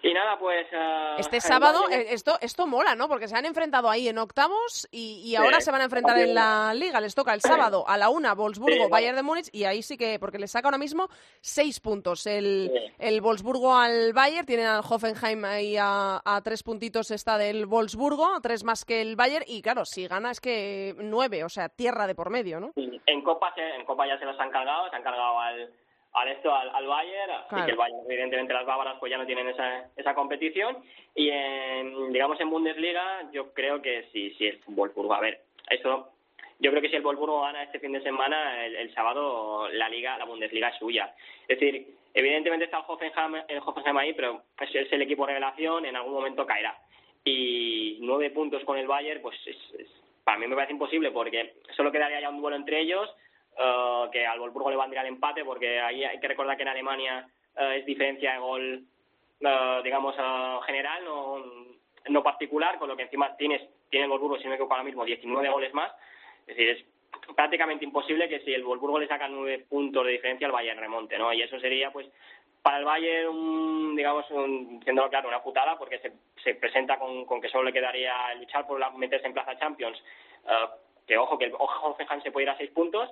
[0.02, 0.68] Y nada, pues...
[0.74, 3.08] Uh, este sábado, eh, esto, esto mola, ¿no?
[3.08, 6.36] Porque se han enfrentado ahí en octavos y, y ahora se van a enfrentar en
[6.36, 7.00] la Liga.
[7.00, 10.20] Les toca el sábado a la una, Wolfsburgo, Bayern de Múnich, y ahí sí que,
[10.20, 11.08] porque les saca ahora mismo
[11.40, 12.28] seis puntos.
[12.28, 17.66] El, el Wolfsburgo al Bayern, tienen al Hoffenheim ahí a, a, tres puntitos está del
[17.66, 21.70] Wolfsburgo, tres más que el Bayern, y claro, si gana es que nueve, o sea,
[21.70, 22.72] tierra de por medio, ¿no?
[22.76, 25.70] En Copa, en Copa ya se los han cargado, se han cargado al
[26.14, 29.26] al esto al, al Bayern y que el Bayern evidentemente las bávaras pues ya no
[29.26, 30.78] tienen esa, esa competición.
[31.16, 36.10] Y en, digamos en Bundesliga yo creo que si si el Wolfsburgo a ver eso
[36.60, 40.18] yo creo que si el Wolfsburgo gana este fin de semana el, sábado la liga
[40.18, 41.14] la Bundesliga es suya.
[41.48, 45.86] Es decir evidentemente está el Hoffenheim el Hoffenheim ahí pero pues es el equipo revelación
[45.86, 46.78] en algún momento caerá.
[47.26, 49.58] Y nueve puntos con el Bayern pues es,
[50.24, 53.10] para mí me parece imposible porque solo quedaría ya un duelo entre ellos
[53.58, 56.70] eh, que al Wolfsburgo le vendría el empate, porque ahí hay que recordar que en
[56.70, 57.28] Alemania
[57.58, 58.84] eh, es diferencia de gol,
[59.42, 60.16] uh, digamos,
[60.66, 61.46] general, no,
[62.10, 64.86] no particular, con lo que encima tienes, tiene el Wolfsburgo, si no me equivoco ahora
[64.86, 65.92] mismo, 19 goles más.
[66.48, 66.86] Es decir, es
[67.36, 71.18] prácticamente imposible que si el Wolfsburgo le saca nueve puntos de diferencia al Bayern remonte,
[71.18, 71.32] ¿no?
[71.32, 72.08] Y eso sería, pues,
[72.64, 76.12] para el Bayern, un, digamos, un, siendo claro, una putada, porque se,
[76.44, 80.02] se presenta con, con, que solo le quedaría luchar por meterse en Plaza Champions,
[81.08, 83.10] que ojo, que el Hoffenheim se puede ir a seis puntos,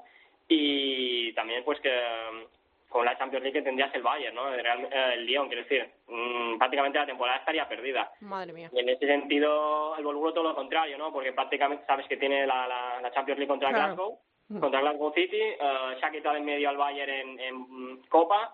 [0.54, 4.54] y también pues que mm, con la Champions League tendrías el Bayern, ¿no?
[4.54, 8.12] El, eh, el Lyon, quiero decir, mm, prácticamente la temporada estaría perdida.
[8.20, 8.70] Madre mía.
[8.74, 11.14] Y en ese sentido, el Wolfsburgo todo lo contrario, ¿no?
[11.14, 12.68] Porque prácticamente sabes que tiene la,
[13.02, 14.20] la, Champions League contra Glasgow,
[14.60, 18.54] contra Glasgow City, uh, se ha quitado en medio al Bayern en, en Copa,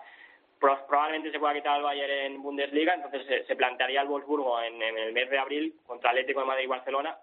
[0.60, 4.98] probablemente se pueda quitar al Bayern en Bundesliga, entonces se, plantearía el Wolfsburgo en, en,
[4.98, 7.18] el mes de abril contra Atlético de Madrid y Barcelona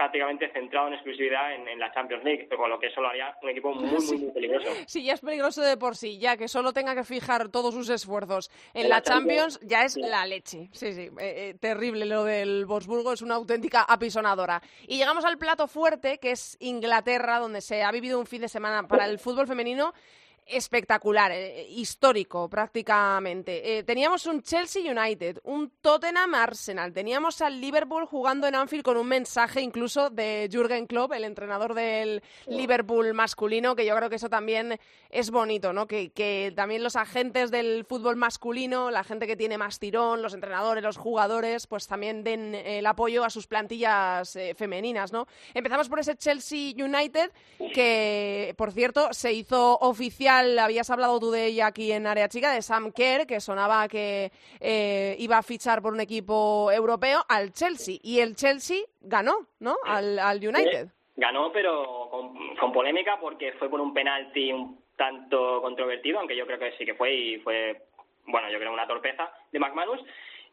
[0.00, 3.50] prácticamente centrado en exclusividad en, la Champions League, con lo que eso lo haría un
[3.50, 4.70] equipo muy, muy, muy peligroso.
[4.86, 7.90] Sí, ya es peligroso de por sí, ya que solo tenga que fijar todos sus
[7.90, 10.70] esfuerzos en, la, Champions, ya es la leche.
[10.72, 14.62] Sí, sí, eh, eh, terrible lo del Wolfsburgo, es una auténtica apisonadora.
[14.88, 18.48] Y llegamos al plato fuerte, que es Inglaterra, donde se ha vivido un fin de
[18.48, 19.92] semana para el fútbol femenino
[20.46, 23.78] espectacular, eh, histórico prácticamente.
[23.78, 28.96] Eh, teníamos un Chelsea United, un Tottenham Arsenal, teníamos al Liverpool jugando en Anfield con
[28.96, 34.16] un mensaje incluso de Jürgen Klopp, el entrenador del Liverpool masculino, que yo creo que
[34.16, 34.78] eso también
[35.10, 35.86] es bonito, ¿no?
[35.86, 40.82] Que, también los agentes del fútbol masculino, la gente que tiene más tirón, los entrenadores,
[40.82, 45.26] los jugadores, pues también den el apoyo a sus plantillas eh, femeninas, ¿no?
[45.54, 47.30] Empezamos por ese Chelsea United
[47.74, 52.52] que, por cierto, se hizo oficial habías hablado tú de ella aquí en Área Chica,
[52.52, 57.52] de Sam Kerr, que sonaba que eh, iba a fichar por un equipo europeo al
[57.52, 57.98] Chelsea.
[58.02, 59.76] Y el Chelsea ganó, ¿no?
[59.84, 60.88] Al, United.
[61.16, 62.08] ganó, pero
[62.58, 66.84] con, polémica porque fue por un penalti un tanto controvertido, aunque yo creo que sí
[66.84, 67.82] que fue y fue,
[68.26, 70.00] bueno, yo creo una torpeza de McManus.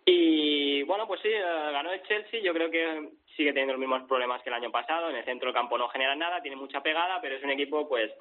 [0.06, 2.40] Y bueno, pues sí, eh, ganó el Chelsea.
[2.42, 5.10] Yo creo que sigue teniendo los mismos problemas que el año pasado.
[5.10, 7.90] En el centro del campo no genera nada, tiene mucha pegada, pero es un equipo
[7.90, 8.12] pues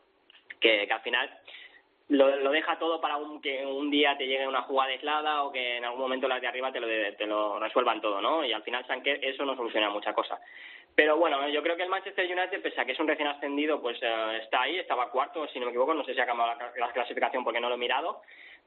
[0.61, 1.31] que, al final
[2.09, 5.77] lo, deja todo para un, que un día te llegue una jugada aislada o que
[5.77, 6.87] en algún momento las de arriba te lo,
[7.17, 8.45] te lo resuelvan todo, ¿no?
[8.45, 10.39] Y al final Sanker eso no soluciona mucha cosa.
[10.97, 13.83] Pero bueno, yo creo que el Manchester United, pese a que es un recién ascendido,
[13.83, 16.55] pues eh, está ahí, estaba cuarto, si no me equivoco, no sé si ha cambiado
[16.75, 18.23] la, clasificación porque no lo he mirado,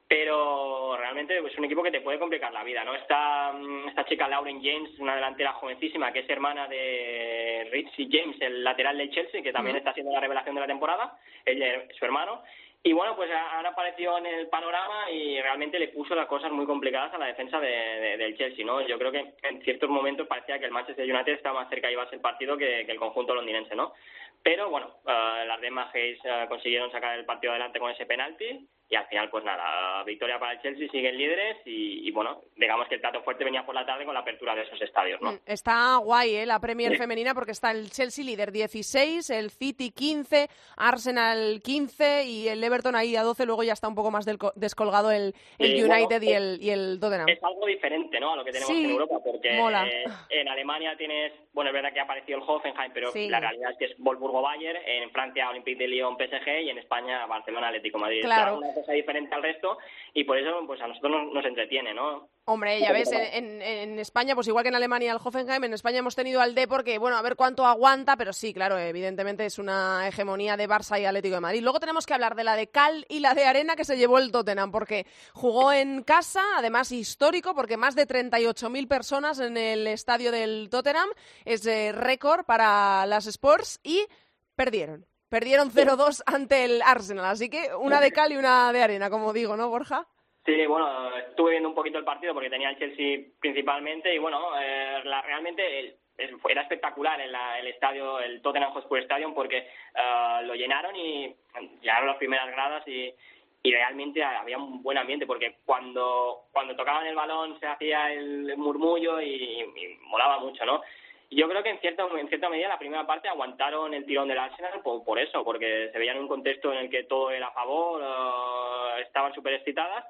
[0.09, 2.95] pero realmente es un equipo que te puede complicar la vida, ¿no?
[2.95, 8.35] Esta, mm, esta chica Lauren James, una delantera jovencísima que es hermana de Richie James,
[8.41, 12.05] el lateral del Chelsea, que también está siendo la revelación de la temporada, ella, su
[12.05, 12.41] hermano,
[12.81, 16.65] y bueno, pues ahora apareció en el panorama y realmente le puso las cosas muy
[16.65, 18.81] complicadas a la defensa de, del Chelsea, ¿no?
[18.81, 21.93] Yo creo que en ciertos momentos parecía que el Manchester United estaba más cerca de
[21.93, 23.93] llevarse el partido que, el conjunto londinense, ¿no?
[24.41, 28.95] Pero bueno, uh, las demás uh, consiguieron sacar el partido adelante con ese penalti y
[28.95, 33.01] al final pues nada, victoria para el Chelsea, siguen líderes y, bueno, digamos que el
[33.01, 35.33] plato fuerte venía por la tarde con la apertura de esos estadios, ¿no?
[35.33, 36.45] Mm, está guay, ¿eh?
[36.45, 42.47] La Premier femenina porque está el Chelsea líder 16, el City 15, Arsenal 15 y
[42.47, 44.25] el Everton ahí a 12, luego ya está un poco más
[44.55, 47.29] descolgado el, United y, el, y el Tottenham.
[47.29, 48.33] Es algo diferente, ¿no?
[48.33, 51.99] A lo que tenemos en Europa porque eh, en Alemania tienes, bueno, es verdad que
[51.99, 55.89] ha aparecido el Hoffenheim, pero la realidad es que es Wolfsburgo-Bayern, en Francia Olympique de
[55.89, 58.21] Lyon PSG y en España Barcelona Atlético Madrid.
[58.21, 59.77] Claro cosa diferente al resto
[60.13, 62.29] y por eso pues a nosotros nos, entretiene, ¿no?
[62.51, 65.99] Hombre, ya ves, en, en, España, pues igual que en Alemania el Hoffenheim, en España
[65.99, 69.59] hemos tenido al Depor, que bueno, a ver cuánto aguanta, pero sí, claro, evidentemente es
[69.59, 71.61] una hegemonía de Barça y Atlético de Madrid.
[71.61, 74.17] Luego tenemos que hablar de la de cal y la de arena que se llevó
[74.17, 79.85] el Tottenham, porque jugó en casa, además histórico, porque más de 38.000 personas en el
[79.85, 81.09] estadio del Tottenham,
[81.45, 84.07] es récord para las Sports y
[84.55, 85.05] perdieron.
[85.29, 89.33] Perdieron 0-2 ante el Arsenal, así que una de cal y una de arena, como
[89.33, 90.07] digo, ¿no, Borja?
[90.49, 94.59] Sí, bueno, estuve viendo un poquito el partido porque tenía el Chelsea principalmente y bueno,
[94.59, 97.29] eh, realmente era espectacular en
[97.59, 101.35] el estadio, el Tottenham Hotspur Stadium porque eh, lo llenaron y
[101.81, 103.13] llegaron las primeras gradas y,
[103.61, 108.57] y realmente había un buen ambiente porque cuando cuando tocaban el balón se hacía el
[108.57, 109.63] murmullo y,
[110.01, 110.81] molaba mucho, ¿no?
[111.29, 114.39] Yo creo que en cierta, en cierta medida la primera parte aguantaron el tirón del
[114.39, 117.49] Arsenal por, por eso, porque se veían en un contexto en el que todo era
[117.49, 120.05] a favor, uh, estaban súper excitadas,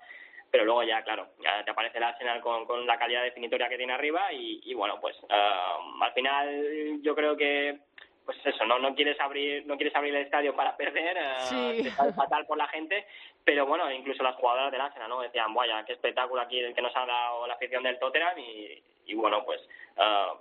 [0.52, 3.78] pero luego ya, claro, ya te aparece el Arsenal con, con la calidad definitoria que
[3.78, 7.80] tiene arriba y, bueno, pues uh, al final yo creo que
[8.26, 11.90] pues eso, no no quieres abrir no quieres abrir el estadio para perder, uh, sí.
[12.16, 13.06] fatal por la gente,
[13.44, 15.22] pero bueno, incluso las jugadoras del Arsenal, ¿no?
[15.22, 18.84] Decían, vaya, qué espectáculo aquí el que nos ha dado la afición del Tottenham y,
[19.06, 19.62] y bueno, pues
[19.98, 20.38] uh,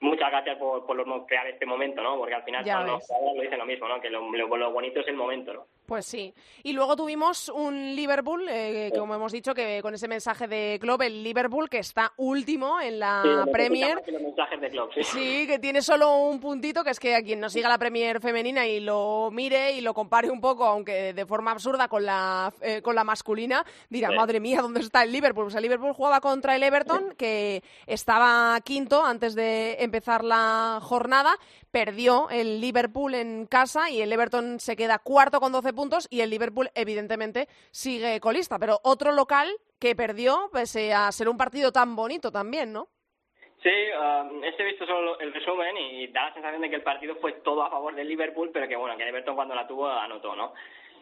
[0.00, 2.16] muchas gracias por, por crear este momento, ¿no?
[2.16, 4.00] Porque al final los lo dicen lo mismo, ¿no?
[4.00, 5.66] Que lo, lo, bonito es el momento, ¿no?
[5.90, 6.32] Pues sí.
[6.62, 11.02] Y luego tuvimos un Liverpool, eh, como hemos dicho, que con ese mensaje de Klopp,
[11.02, 14.00] el Liverpool que está último en la Premier.
[15.02, 15.48] sí.
[15.48, 18.68] que tiene solo un puntito, que es que a quien no siga la Premier femenina
[18.68, 22.82] y lo mire y lo compare un poco, aunque de forma absurda con la, eh,
[22.82, 25.46] con la masculina, dirá, madre mía, ¿dónde está el Liverpool?
[25.46, 31.36] Pues el Liverpool jugaba contra el Everton, que estaba quinto antes de empezar la jornada,
[31.70, 36.20] perdió el Liverpool en casa y el Everton se queda cuarto con 12 puntos y
[36.20, 39.48] el Liverpool evidentemente sigue colista, pero otro local
[39.78, 42.88] que perdió pese a ser un partido tan bonito también, ¿no?
[43.62, 47.16] Sí, um, he visto solo el resumen y da la sensación de que el partido
[47.16, 49.88] fue todo a favor del Liverpool, pero que bueno, que el Everton cuando la tuvo
[49.88, 50.54] anotó, ¿no?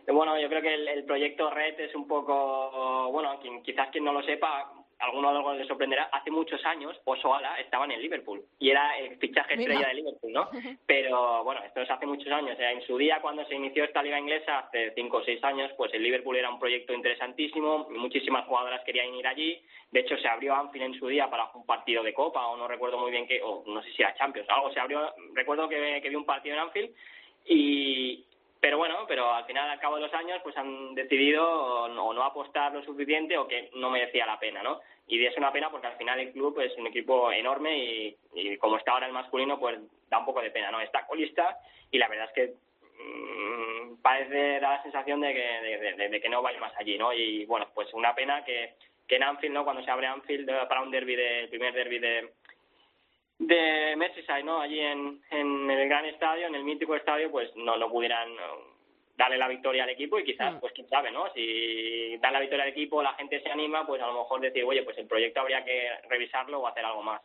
[0.09, 4.23] Bueno, yo creo que el, proyecto Red es un poco, bueno, quizás quien no lo
[4.23, 8.71] sepa, alguno de los les sorprenderá, hace muchos años Osoala estaba en el Liverpool y
[8.71, 10.49] era el fichaje estrella de Liverpool, ¿no?
[10.87, 12.57] Pero bueno, esto es hace muchos años.
[12.59, 15.93] En su día, cuando se inició esta liga inglesa, hace cinco o seis años, pues
[15.95, 19.63] el Liverpool era un proyecto interesantísimo, muchísimas jugadoras querían ir allí.
[19.91, 22.69] De hecho, se abrió Anfield en su día para un partido de Copa, o no
[22.69, 25.15] recuerdo muy bien qué, o no sé si era Champions, algo se abrió.
[25.35, 26.91] Recuerdo que, que vi un partido en Anfield
[27.47, 28.25] y,
[28.61, 32.23] pero bueno, pero al final, al cabo de los años, pues han decidido o no,
[32.23, 34.81] apostar lo suficiente o que no merecía la pena, ¿no?
[35.07, 37.79] Y es una pena porque al final el club es un equipo enorme
[38.35, 39.79] y, como está ahora el masculino, pues
[40.09, 40.81] da un poco de pena, ¿no?
[40.81, 41.59] Está colista
[41.91, 42.55] y la verdad es que
[43.03, 47.13] mmm, parece da la sensación de que, de, que no vaya más allí, ¿no?
[47.13, 48.75] Y bueno, pues una pena que,
[49.07, 49.65] que en Anfield, ¿no?
[49.65, 52.29] Cuando se abre Anfield para un derby de, el primer derby de,
[53.39, 54.61] de Merseyside, ¿no?
[54.61, 58.29] Allí en, en el gran estadio, en el mítico estadio, pues no, no pudieran
[59.19, 60.61] darle la victoria al equipo y quizás, mm.
[60.61, 61.31] pues quién sabe, ¿no?
[61.35, 64.65] Si dan la victoria al equipo, la gente se anima, pues a lo mejor decir,
[64.65, 67.21] oye, pues el proyecto habría que revisarlo o hacer algo más.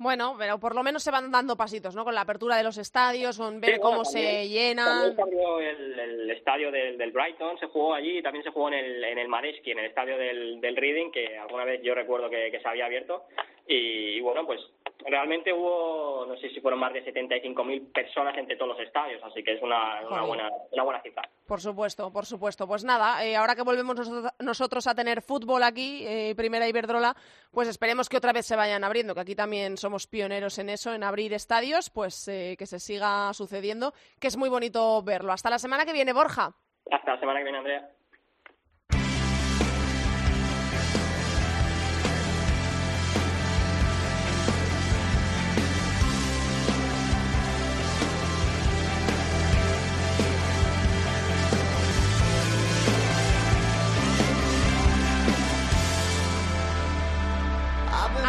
[0.00, 2.04] Bueno, pero por lo menos se van dando pasitos, ¿no?
[2.04, 5.12] Con la apertura de los estadios, con ver cómo se llenan.
[5.60, 9.02] el, el, estadio del, del, Brighton, se jugó allí y también se jugó en el,
[9.02, 12.48] en el Mareski, en el estadio del, del Reading, que alguna vez yo recuerdo que,
[12.52, 13.24] que se había abierto.
[13.66, 14.60] y bueno, pues
[15.04, 19.42] realmente hubo, no sé si fueron más de 75.000 personas entre todos los estadios, así
[19.42, 21.22] que es una, una, buena, una buena cifra.
[21.46, 22.66] Por supuesto, por supuesto.
[22.66, 27.14] Pues nada, eh, ahora que volvemos nosotros a tener fútbol aquí, eh, Primera Iberdrola,
[27.50, 30.92] pues esperemos que otra vez se vayan abriendo, que aquí también somos pioneros en eso,
[30.92, 35.32] en abrir estadios, pues eh, que se siga sucediendo, que es muy bonito verlo.
[35.32, 36.52] Hasta la semana que viene, Borja.
[36.90, 37.97] Hasta la semana que viene, Andrea.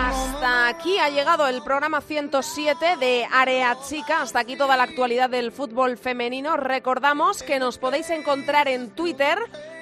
[0.02, 4.22] Hasta aquí ha llegado el programa 107 de Área Chica.
[4.22, 6.56] Hasta aquí toda la actualidad del fútbol femenino.
[6.56, 9.38] Recordamos que nos podéis encontrar en Twitter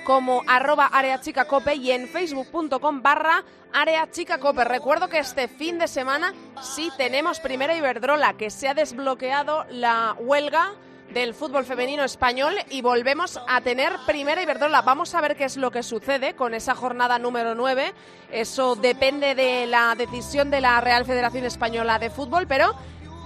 [0.06, 4.64] como arroba areachicacope y en facebook.com barra areachicacope.
[4.64, 10.16] Recuerdo que este fin de semana sí tenemos primera Iberdrola, que se ha desbloqueado la
[10.18, 10.74] huelga
[11.18, 14.84] del fútbol femenino español y volvemos a tener primera Iberdrola.
[14.84, 17.92] Vamos a ver qué es lo que sucede con esa jornada número 9.
[18.32, 22.72] Eso depende de la decisión de la Real Federación Española de Fútbol, pero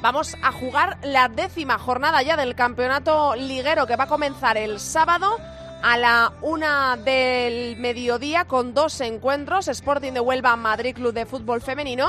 [0.01, 4.79] vamos a jugar la décima jornada ya del campeonato liguero que va a comenzar el
[4.79, 5.37] sábado
[5.83, 11.61] a la una del mediodía con dos encuentros, Sporting de Huelva, Madrid Club de Fútbol
[11.61, 12.07] Femenino,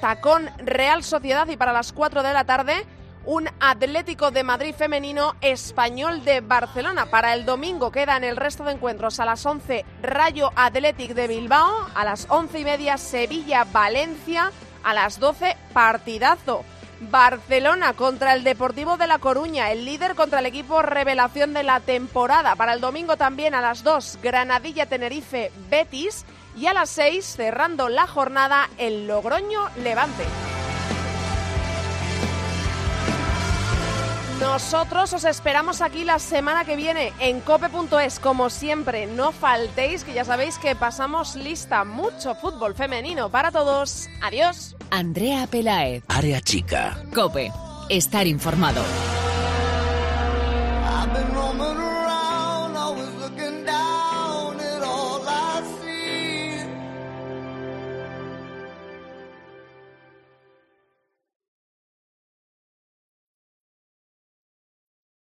[0.00, 2.86] Tacón Real Sociedad y para las cuatro de la tarde
[3.26, 7.06] un Atlético de Madrid femenino español de Barcelona.
[7.06, 11.88] Para el domingo quedan el resto de encuentros a las 11 Rayo Athletic de Bilbao,
[11.94, 14.52] a las once y media Sevilla Valencia,
[14.84, 16.64] a las 12 partidazo.
[16.98, 21.80] Barcelona contra el Deportivo de La Coruña, el líder contra el equipo revelación de la
[21.80, 22.56] temporada.
[22.56, 26.24] Para el domingo también a las 2 Granadilla Tenerife Betis
[26.56, 30.24] y a las 6 cerrando la jornada el Logroño Levante.
[34.40, 38.18] Nosotros os esperamos aquí la semana que viene en cope.es.
[38.18, 44.08] Como siempre, no faltéis, que ya sabéis que pasamos lista mucho fútbol femenino para todos.
[44.22, 44.76] Adiós.
[44.90, 46.02] Andrea Pelaez.
[46.08, 46.98] Área Chica.
[47.14, 47.50] Cope.
[47.88, 48.82] Estar informado.